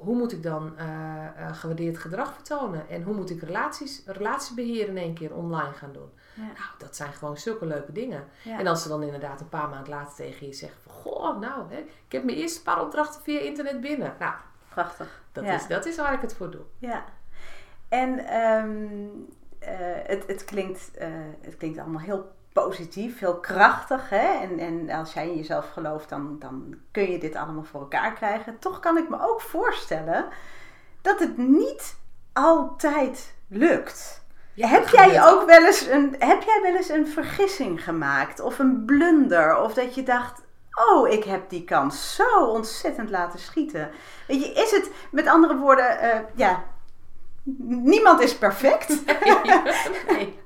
hoe 0.00 0.16
moet 0.16 0.32
ik 0.32 0.42
dan 0.42 0.74
uh, 0.78 1.52
gewaardeerd 1.52 1.98
gedrag 1.98 2.34
vertonen? 2.34 2.88
En 2.88 3.02
hoe 3.02 3.14
moet 3.14 3.30
ik 3.30 3.42
relaties, 3.42 4.02
relatiebeheer 4.06 4.88
in 4.88 4.96
één 4.96 5.14
keer 5.14 5.34
online 5.34 5.72
gaan 5.72 5.92
doen? 5.92 6.10
Nou, 6.34 6.68
dat 6.78 6.96
zijn 6.96 7.12
gewoon 7.12 7.36
zulke 7.36 7.66
leuke 7.66 7.92
dingen. 7.92 8.24
En 8.44 8.66
als 8.66 8.82
ze 8.82 8.88
dan 8.88 9.02
inderdaad 9.02 9.40
een 9.40 9.48
paar 9.48 9.68
maanden 9.68 9.88
later 9.88 10.14
tegen 10.14 10.46
je 10.46 10.52
zeggen 10.52 10.80
van... 10.82 10.92
Goh, 10.92 11.40
nou, 11.40 11.72
hè, 11.72 11.78
ik 11.78 12.12
heb 12.12 12.24
mijn 12.24 12.36
eerste 12.36 12.62
paar 12.62 12.82
opdrachten 12.82 13.22
via 13.22 13.40
internet 13.40 13.80
binnen. 13.80 14.14
Nou, 14.18 14.34
prachtig. 14.70 15.22
Dat, 15.32 15.44
is, 15.44 15.66
dat 15.66 15.86
is 15.86 15.96
waar 15.96 16.12
ik 16.12 16.20
het 16.20 16.34
voor 16.34 16.50
doe. 16.50 16.62
Ja. 16.78 17.04
En 17.88 18.36
um, 18.36 19.28
het, 20.06 20.26
het, 20.26 20.44
klinkt, 20.44 20.90
het 21.40 21.56
klinkt 21.56 21.78
allemaal 21.78 22.00
heel 22.00 22.32
positief, 22.52 23.18
heel 23.18 23.40
krachtig. 23.40 24.08
Hè? 24.08 24.38
En, 24.40 24.58
en 24.58 24.90
als 24.90 25.12
jij 25.12 25.28
in 25.28 25.36
jezelf 25.36 25.70
gelooft, 25.70 26.08
dan, 26.08 26.36
dan 26.38 26.74
kun 26.90 27.10
je 27.10 27.18
dit 27.18 27.34
allemaal 27.34 27.64
voor 27.64 27.80
elkaar 27.80 28.12
krijgen. 28.12 28.58
Toch 28.58 28.80
kan 28.80 28.96
ik 28.96 29.08
me 29.08 29.16
ook 29.20 29.40
voorstellen 29.40 30.28
dat 31.02 31.18
het 31.18 31.36
niet 31.36 31.96
altijd 32.32 33.34
lukt. 33.48 34.24
heb, 34.54 34.88
jij 34.88 35.24
ook 35.24 35.46
wel 35.46 35.64
eens 35.64 35.86
een, 35.86 36.14
heb 36.18 36.42
jij 36.42 36.60
wel 36.62 36.76
eens 36.76 36.88
een 36.88 37.06
vergissing 37.06 37.84
gemaakt? 37.84 38.40
Of 38.40 38.58
een 38.58 38.84
blunder? 38.84 39.56
Of 39.56 39.74
dat 39.74 39.94
je 39.94 40.02
dacht, 40.02 40.42
oh, 40.88 41.08
ik 41.08 41.24
heb 41.24 41.50
die 41.50 41.64
kans 41.64 42.14
zo 42.14 42.44
ontzettend 42.44 43.10
laten 43.10 43.38
schieten. 43.38 43.90
Weet 44.26 44.44
je, 44.44 44.52
is 44.52 44.70
het, 44.70 44.90
met 45.10 45.26
andere 45.26 45.56
woorden, 45.56 46.04
uh, 46.04 46.20
ja, 46.34 46.64
niemand 47.66 48.20
is 48.20 48.38
perfect. 48.38 48.88
nee. 50.08 50.38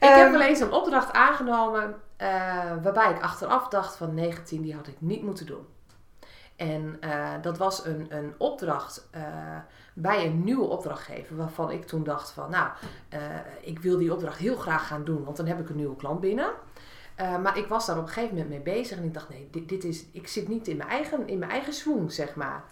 Ik 0.00 0.08
heb 0.08 0.26
ehm, 0.26 0.30
wel 0.32 0.40
eens 0.40 0.60
een 0.60 0.72
opdracht 0.72 1.12
aangenomen 1.12 1.94
uh, 2.22 2.28
waarbij 2.82 3.10
ik 3.10 3.22
achteraf 3.22 3.68
dacht 3.68 3.96
van 3.96 4.14
19, 4.14 4.62
die 4.62 4.74
had 4.74 4.86
ik 4.86 4.96
niet 4.98 5.22
moeten 5.22 5.46
doen. 5.46 5.66
En 6.56 6.96
uh, 7.00 7.30
dat 7.42 7.58
was 7.58 7.84
een, 7.84 8.06
een 8.08 8.34
opdracht 8.38 9.08
uh, 9.14 9.22
bij 9.94 10.26
een 10.26 10.44
nieuwe 10.44 10.64
opdrachtgever 10.64 11.36
waarvan 11.36 11.70
ik 11.70 11.84
toen 11.84 12.04
dacht 12.04 12.30
van 12.30 12.50
nou, 12.50 12.70
ik 13.60 13.78
wil 13.78 13.98
die 13.98 14.12
opdracht 14.12 14.38
heel 14.38 14.56
graag 14.56 14.86
gaan 14.86 15.04
doen, 15.04 15.24
want 15.24 15.36
dan 15.36 15.46
heb 15.46 15.60
ik 15.60 15.68
een 15.68 15.76
nieuwe 15.76 15.96
klant 15.96 16.20
binnen. 16.20 16.50
Maar 17.16 17.58
ik 17.58 17.66
was 17.66 17.86
daar 17.86 17.98
op 17.98 18.02
een 18.02 18.08
gegeven 18.08 18.36
moment 18.36 18.48
mee 18.48 18.74
bezig 18.74 18.98
en 18.98 19.04
ik 19.04 19.14
dacht 19.14 19.28
nee, 19.28 19.48
dit, 19.50 19.68
dit 19.68 19.84
is, 19.84 20.04
ik 20.12 20.28
zit 20.28 20.48
niet 20.48 20.68
in 20.68 20.76
mijn 20.76 20.88
eigen, 20.88 21.28
in 21.28 21.38
mijn 21.38 21.50
eigen 21.50 21.72
swoon, 21.72 22.10
zeg 22.10 22.34
maar. 22.34 22.64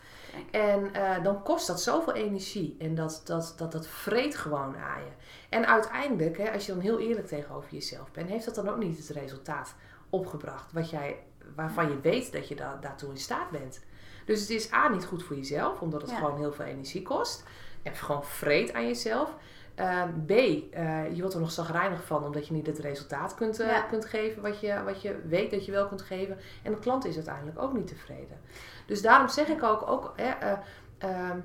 En 0.51 0.93
dan 1.23 1.43
kost 1.43 1.67
dat 1.67 1.83
zoveel 1.83 2.15
energie 2.15 2.77
en 2.79 2.95
dat, 2.95 3.23
dat, 3.25 3.55
dat, 3.57 3.73
dat 3.73 3.87
vreet 3.87 4.37
gewoon 4.37 4.77
aan 4.77 5.01
je. 5.01 5.11
En 5.49 5.67
uiteindelijk, 5.67 6.39
hè, 6.39 6.53
als 6.53 6.67
je 6.67 6.73
dan 6.73 6.81
heel 6.81 6.99
eerlijk 6.99 7.27
tegenover 7.27 7.71
jezelf 7.71 8.11
bent, 8.13 8.29
heeft 8.29 8.45
dat 8.45 8.55
dan 8.55 8.69
ook 8.69 8.79
niet 8.79 8.97
het 8.97 9.09
resultaat 9.09 9.75
opgebracht 10.11 10.73
wat 10.73 10.91
jij, 10.91 11.23
waarvan 11.55 11.89
je 11.89 12.01
weet 12.01 12.33
dat 12.33 12.49
je 12.49 12.55
da 12.55 12.79
daartoe 12.81 13.11
in 13.11 13.17
staat 13.17 13.51
bent. 13.51 13.81
Dus 14.25 14.41
het 14.41 14.51
is 14.51 14.73
A 14.73 14.89
niet 14.89 15.05
goed 15.05 15.23
voor 15.23 15.37
jezelf, 15.37 15.81
omdat 15.81 16.03
het 16.03 16.13
gewoon 16.13 16.39
heel 16.39 16.53
veel 16.53 16.65
energie 16.65 17.03
kost. 17.03 17.45
En 17.83 17.95
gewoon 17.95 18.25
vreet 18.25 18.73
aan 18.73 18.87
jezelf. 18.87 19.35
Uh, 19.81 20.03
B, 20.27 20.31
uh, 20.31 21.15
je 21.15 21.21
wordt 21.21 21.35
er 21.35 21.41
nog 21.41 21.51
zagrijnig 21.51 22.05
van 22.05 22.25
omdat 22.25 22.47
je 22.47 22.55
niet 22.55 22.67
het 22.67 22.79
resultaat 22.79 23.35
kunt, 23.35 23.61
uh, 23.61 23.89
kunt 23.89 24.05
geven 24.05 24.43
wat 24.43 24.61
je, 24.61 24.83
wat 24.85 25.03
je 25.03 25.21
weet 25.29 25.51
dat 25.51 25.65
je 25.65 25.73
wel 25.73 25.89
kunt 25.89 26.03
geven. 26.03 26.39
En 26.63 26.73
de 26.73 26.79
klant 26.79 27.05
is 27.05 27.15
uiteindelijk 27.15 27.59
ook 27.59 27.73
niet 27.73 27.87
tevreden. 27.87 28.41
Dus 28.87 29.03
daarom 29.03 29.29
zeg 29.29 29.49
ik 29.49 29.63
ook, 29.63 29.91
ook 29.91 30.13
eh, 30.17 30.53
ehm, 30.99 31.39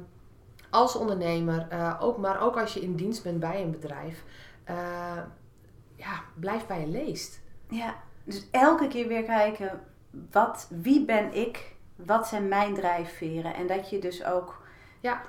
als 0.69 0.95
ondernemer, 0.95 1.67
ook, 1.99 2.17
maar 2.17 2.41
ook 2.41 2.57
als 2.57 2.73
je 2.73 2.81
in 2.81 2.95
dienst 2.95 3.23
bent 3.23 3.39
bij 3.39 3.61
een 3.61 3.71
bedrijf, 3.71 4.23
ja, 5.95 6.21
blijf 6.39 6.65
bij 6.65 6.79
je 6.79 6.87
leest. 6.87 7.41
Ja, 7.69 7.95
dus 8.23 8.47
elke 8.51 8.87
keer 8.87 9.07
weer 9.07 9.23
kijken, 9.23 9.81
wat, 10.31 10.67
wie 10.69 11.05
ben 11.05 11.33
ik? 11.33 11.75
Wat 11.95 12.27
zijn 12.27 12.47
mijn 12.47 12.73
drijfveren? 12.73 13.53
En 13.53 13.67
dat 13.67 13.89
je 13.89 13.99
dus 13.99 14.25
ook 14.25 14.63
ja. 15.05 15.21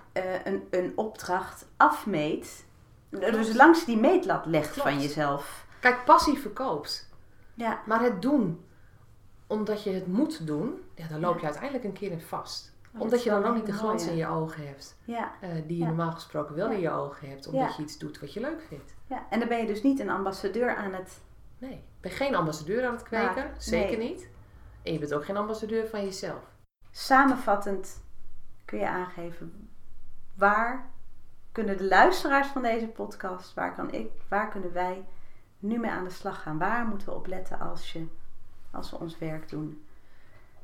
Een, 0.45 0.67
een 0.71 0.93
opdracht 0.95 1.67
afmeet. 1.77 2.66
Dus 3.11 3.55
langs 3.55 3.85
die 3.85 3.97
meetlat 3.97 4.47
legt 4.47 4.77
van 4.77 5.01
jezelf. 5.01 5.67
Kijk, 5.81 6.05
passie 6.05 6.39
verkoopt. 6.39 7.11
Ja. 7.55 7.81
Maar 7.87 8.01
het 8.01 8.23
doen 8.23 8.65
omdat 9.47 9.83
je 9.83 9.91
het 9.91 10.07
moet 10.07 10.47
doen, 10.47 10.81
ja, 10.95 11.09
dan 11.09 11.21
loop 11.21 11.39
je 11.39 11.45
uiteindelijk 11.45 11.85
een 11.85 11.93
keer 11.93 12.11
in 12.11 12.21
vast 12.21 12.77
omdat 12.99 13.23
je 13.23 13.31
dan 13.31 13.45
ook 13.45 13.55
niet 13.55 13.67
de 13.67 13.73
glans 13.73 14.07
in 14.07 14.17
je 14.17 14.27
ogen 14.27 14.67
hebt. 14.67 14.97
Ja. 15.05 15.33
Uh, 15.43 15.51
die 15.67 15.79
je 15.79 15.85
normaal 15.85 16.13
gesproken 16.13 16.55
wel 16.55 16.71
in 16.71 16.81
je 16.81 16.91
ogen 16.91 17.29
hebt. 17.29 17.47
Omdat 17.47 17.77
je 17.77 17.83
iets 17.83 17.99
doet 17.99 18.21
wat 18.21 18.33
je 18.33 18.41
leuk 18.41 18.63
vindt. 18.69 18.95
Ja, 19.07 19.27
en 19.31 19.39
dan 19.39 19.49
ben 19.49 19.59
je 19.59 19.67
dus 19.67 19.83
niet 19.83 20.01
een 20.01 20.11
ambassadeur 20.11 20.77
aan 20.77 20.93
het... 20.93 21.21
Nee, 21.59 21.71
je 21.71 21.79
bent 22.01 22.15
geen 22.15 22.35
ambassadeur 22.35 22.87
aan 22.87 22.95
het 22.95 23.03
kweken. 23.03 23.55
zeker 23.59 23.99
niet. 23.99 24.29
En 24.83 24.93
je 24.93 24.99
bent 24.99 25.15
ook 25.15 25.25
geen 25.25 25.37
ambassadeur 25.37 25.87
van 25.87 26.05
jezelf. 26.05 26.43
Samenvattend 26.91 28.03
kun 28.65 28.79
je 28.79 28.89
aangeven... 28.89 29.71
Waar 30.35 30.91
kunnen 31.57 31.77
de 31.77 31.85
luisteraars 31.85 32.49
van 32.49 32.63
deze 32.63 32.87
podcast... 32.87 33.55
Waar, 33.55 33.75
kan 33.75 33.93
ik, 33.93 34.11
waar 34.29 34.49
kunnen 34.49 34.73
wij 34.73 35.05
nu 35.59 35.79
mee 35.79 35.91
aan 35.91 36.05
de 36.05 36.11
slag 36.11 36.43
gaan? 36.43 36.59
Waar 36.59 36.87
moeten 36.87 37.09
we 37.09 37.15
op 37.15 37.27
letten 37.27 37.61
als, 37.61 37.93
je, 37.93 38.07
als 38.71 38.91
we 38.91 38.99
ons 38.99 39.19
werk 39.19 39.49
doen? 39.49 39.85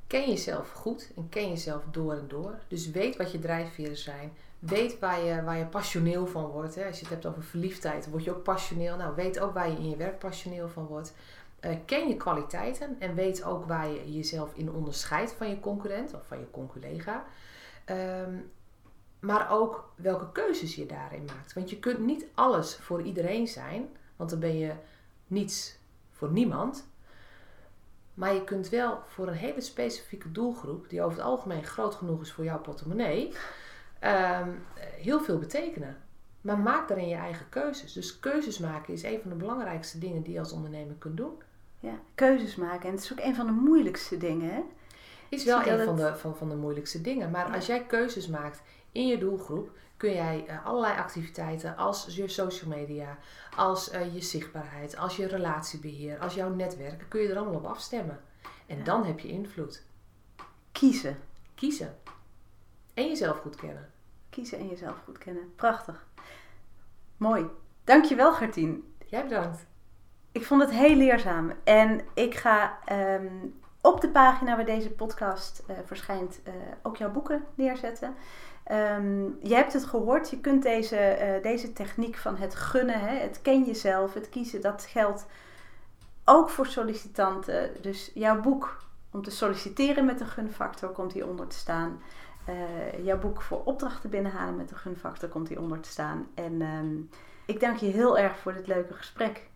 Ken 0.07 0.29
jezelf 0.29 0.71
goed 0.71 1.13
en 1.17 1.29
ken 1.29 1.49
jezelf 1.49 1.83
door 1.91 2.13
en 2.13 2.29
door. 2.29 2.59
Dus 2.69 2.91
weet 2.91 3.17
wat 3.17 3.33
je 3.33 3.39
drijfveren 3.39 3.97
zijn. 3.97 4.33
Weet 4.59 4.99
waar 4.99 5.21
je, 5.21 5.43
waar 5.43 5.59
je 5.59 5.65
passioneel 5.65 6.27
van 6.27 6.47
wordt. 6.47 6.77
Als 6.77 6.97
je 6.97 7.05
het 7.05 7.09
hebt 7.15 7.27
over 7.27 7.43
verliefdheid, 7.43 8.11
word 8.11 8.25
je 8.25 8.31
ook 8.31 8.43
passioneel. 8.43 8.97
Nou, 8.97 9.15
weet 9.15 9.41
ook 9.41 9.55
waar 9.55 9.71
je 9.71 9.77
in 9.77 9.91
je 9.91 9.97
werk 9.97 10.19
passioneel 10.19 10.69
van 10.69 10.87
wordt. 10.87 11.15
Uh, 11.61 11.77
ken 11.85 12.09
je 12.09 12.17
kwaliteiten 12.17 12.97
en 12.99 13.15
weet 13.15 13.45
ook 13.45 13.65
waar 13.65 13.89
je 13.89 14.13
jezelf 14.13 14.55
in 14.55 14.73
onderscheidt 14.73 15.33
van 15.33 15.49
je 15.49 15.61
concurrent 15.61 16.15
of 16.15 16.27
van 16.27 16.39
je 16.39 16.51
conculega. 16.51 17.25
Um, 17.87 18.51
maar 19.23 19.51
ook 19.51 19.93
welke 19.95 20.33
keuzes 20.33 20.75
je 20.75 20.87
daarin 20.87 21.25
maakt. 21.25 21.53
Want 21.53 21.71
je 21.71 21.79
kunt 21.79 21.99
niet 21.99 22.27
alles 22.35 22.77
voor 22.77 23.03
iedereen 23.03 23.49
zijn, 23.49 23.89
want 24.17 24.31
dan 24.31 24.39
ben 24.39 24.59
je 24.59 24.73
niets 25.27 25.77
voor 26.11 26.31
niemand. 26.31 26.89
Maar 28.15 28.35
je 28.35 28.45
kunt 28.45 28.69
wel 28.69 29.03
voor 29.07 29.27
een 29.29 29.35
hele 29.35 29.61
specifieke 29.61 30.33
doelgroep, 30.33 30.89
die 30.89 31.03
over 31.03 31.17
het 31.19 31.27
algemeen 31.27 31.65
groot 31.65 31.95
genoeg 31.95 32.21
is 32.21 32.33
voor 32.33 32.45
jouw 32.45 32.61
portemonnee, 32.61 33.33
ehm, 33.99 34.49
heel 34.79 35.21
veel 35.21 35.39
betekenen. 35.39 35.97
Maar 36.41 36.59
maak 36.59 36.89
daarin 36.89 37.09
je 37.09 37.15
eigen 37.15 37.49
keuzes. 37.49 37.93
Dus 37.93 38.21
keuzes 38.21 38.59
maken 38.59 38.93
is 38.95 39.03
een 39.03 39.21
van 39.21 39.31
de 39.31 39.37
belangrijkste 39.37 39.99
dingen 39.99 40.23
die 40.23 40.33
je 40.33 40.39
als 40.39 40.53
ondernemer 40.53 40.95
kunt 40.99 41.17
doen. 41.17 41.43
Ja, 41.81 41.95
keuzes 42.15 42.57
maken. 42.57 42.89
En 42.89 42.95
het 42.95 43.05
is 43.05 43.13
ook 43.13 43.21
een 43.21 43.35
van 43.35 43.47
de 43.47 43.53
moeilijkste 43.53 44.17
dingen, 44.17 44.55
hè? 44.55 44.63
Is 45.29 45.45
wel 45.45 45.67
een 45.67 45.85
van, 45.85 45.97
de, 45.97 46.17
van, 46.17 46.37
van 46.37 46.49
de 46.49 46.57
moeilijkste 46.57 47.01
dingen. 47.01 47.31
Maar 47.31 47.49
Ja. 47.49 47.55
als 47.55 47.67
jij 47.67 47.85
keuzes 47.87 48.29
maakt 48.29 48.63
in 48.93 49.07
je 49.07 49.19
doelgroep, 49.19 49.71
kun 49.97 50.13
jij 50.13 50.45
eh, 50.47 50.67
allerlei 50.67 50.99
activiteiten 50.99 51.77
als 51.77 52.07
je 52.11 52.29
social 52.29 52.71
media, 52.71 53.19
als 53.57 53.91
eh, 53.91 54.15
je 54.15 54.21
zichtbaarheid, 54.21 54.97
als 54.97 55.17
je 55.17 55.27
relatiebeheer, 55.27 56.19
als 56.19 56.35
jouw 56.35 56.55
netwerk, 56.55 57.05
kun 57.09 57.21
je 57.21 57.29
er 57.29 57.37
allemaal 57.37 57.55
op 57.55 57.65
afstemmen. 57.67 58.21
En 58.67 58.79
Ja. 58.79 58.85
dan 58.85 59.05
heb 59.05 59.19
je 59.21 59.29
invloed. 59.29 59.83
Kiezen. 60.73 61.19
Kiezen. 61.55 61.99
En 62.95 63.07
jezelf 63.09 63.39
goed 63.39 63.57
kennen. 63.57 63.91
Kiezen 64.31 64.59
en 64.59 64.69
jezelf 64.69 64.97
goed 65.05 65.19
kennen. 65.19 65.53
Prachtig. 65.57 66.07
Mooi. 67.17 67.47
Dankjewel, 67.85 68.33
Gertien. 68.33 68.95
Jij 69.07 69.23
bedankt. 69.23 69.67
Ik 70.33 70.45
vond 70.45 70.61
het 70.63 70.71
heel 70.71 70.97
leerzaam. 70.97 71.53
En 71.65 72.01
ik 72.15 72.35
ga 72.35 72.79
ehm, 72.85 73.47
op 73.81 74.01
de 74.01 74.09
pagina 74.09 74.57
waar 74.57 74.65
deze 74.65 74.91
podcast 74.91 75.63
eh, 75.67 75.77
verschijnt 75.85 76.41
ook 76.83 76.97
jouw 76.97 77.11
boeken 77.11 77.45
neerzetten. 77.55 78.15
Ehm, 78.65 79.23
je 79.43 79.55
hebt 79.55 79.73
het 79.73 79.85
gehoord, 79.85 80.31
je 80.31 80.41
kunt 80.41 80.63
deze, 80.63 80.97
eh, 80.97 81.43
deze 81.43 81.73
techniek 81.73 82.17
van 82.17 82.37
het 82.37 82.55
gunnen, 82.55 83.01
hè, 83.01 83.17
het 83.17 83.43
ken 83.43 83.65
jezelf, 83.65 84.15
het 84.15 84.29
kiezen, 84.29 84.61
dat 84.61 84.87
geldt 84.91 85.27
ook 86.25 86.51
voor 86.51 86.67
sollicitanten. 86.67 87.71
Dus 87.81 88.11
jouw 88.15 88.41
boek 88.41 88.81
om 89.11 89.23
te 89.23 89.31
solliciteren 89.31 90.05
met 90.05 90.21
een 90.21 90.27
gunfactor 90.27 90.89
komt 90.89 91.13
hieronder 91.13 91.47
te 91.47 91.57
staan. 91.57 92.01
Eh, 92.45 93.05
jouw 93.05 93.19
boek 93.19 93.43
voor 93.43 93.63
opdrachten 93.65 94.11
binnenhalen 94.11 94.57
met 94.57 94.71
een 94.71 94.77
gunfactor 94.77 95.29
komt 95.29 95.49
hieronder 95.49 95.81
te 95.81 95.89
staan. 95.89 96.27
En 96.35 96.63
ehm, 96.63 96.97
ik 97.47 97.61
dank 97.61 97.77
je 97.77 97.87
heel 97.87 98.19
erg 98.19 98.39
voor 98.39 98.53
dit 98.53 98.67
leuke 98.67 98.95
gesprek. 98.95 99.51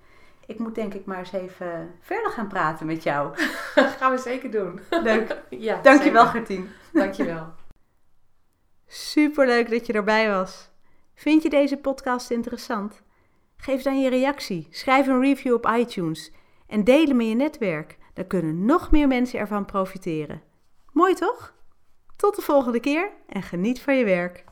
Ik 0.47 0.59
moet 0.59 0.75
denk 0.75 0.95
ik 0.95 1.05
maar 1.05 1.19
eens 1.19 1.33
even 1.33 1.95
verder 2.01 2.31
gaan 2.31 2.49
praten 2.49 2.87
met 2.87 3.03
jou. 3.03 3.37
Gaan 3.99 4.11
we 4.11 4.19
zeker 4.19 4.51
doen. 4.51 4.81
Leuk. 4.90 5.37
Ja, 5.49 5.81
Dankjewel. 5.83 6.27
Gertien. 6.27 6.69
Dankjewel. 6.92 7.47
Superleuk 8.87 9.70
dat 9.70 9.87
je 9.87 9.92
erbij 9.92 10.29
was. 10.29 10.70
Vind 11.14 11.42
je 11.42 11.51
deze 11.51 11.77
podcast 11.77 12.31
interessant? 12.31 13.03
Geef 13.57 13.83
dan 13.83 14.01
je 14.01 14.09
reactie, 14.09 14.66
schrijf 14.70 15.07
een 15.07 15.20
review 15.20 15.55
op 15.55 15.66
iTunes 15.66 16.33
en 16.66 16.85
deel 16.85 17.07
hem 17.07 17.20
in 17.20 17.29
je 17.29 17.35
netwerk. 17.35 17.99
Dan 18.14 18.27
kunnen 18.27 18.64
nog 18.64 18.90
meer 18.90 19.09
mensen 19.09 19.38
ervan 19.38 19.64
profiteren. 19.64 20.42
Mooi 20.92 21.14
toch? 21.14 21.55
Tot 22.16 22.37
de 22.37 22.42
volgende 22.42 22.81
keer 22.81 23.11
en 23.29 23.42
geniet 23.42 23.81
van 23.81 23.96
je 23.96 24.05
werk. 24.05 24.44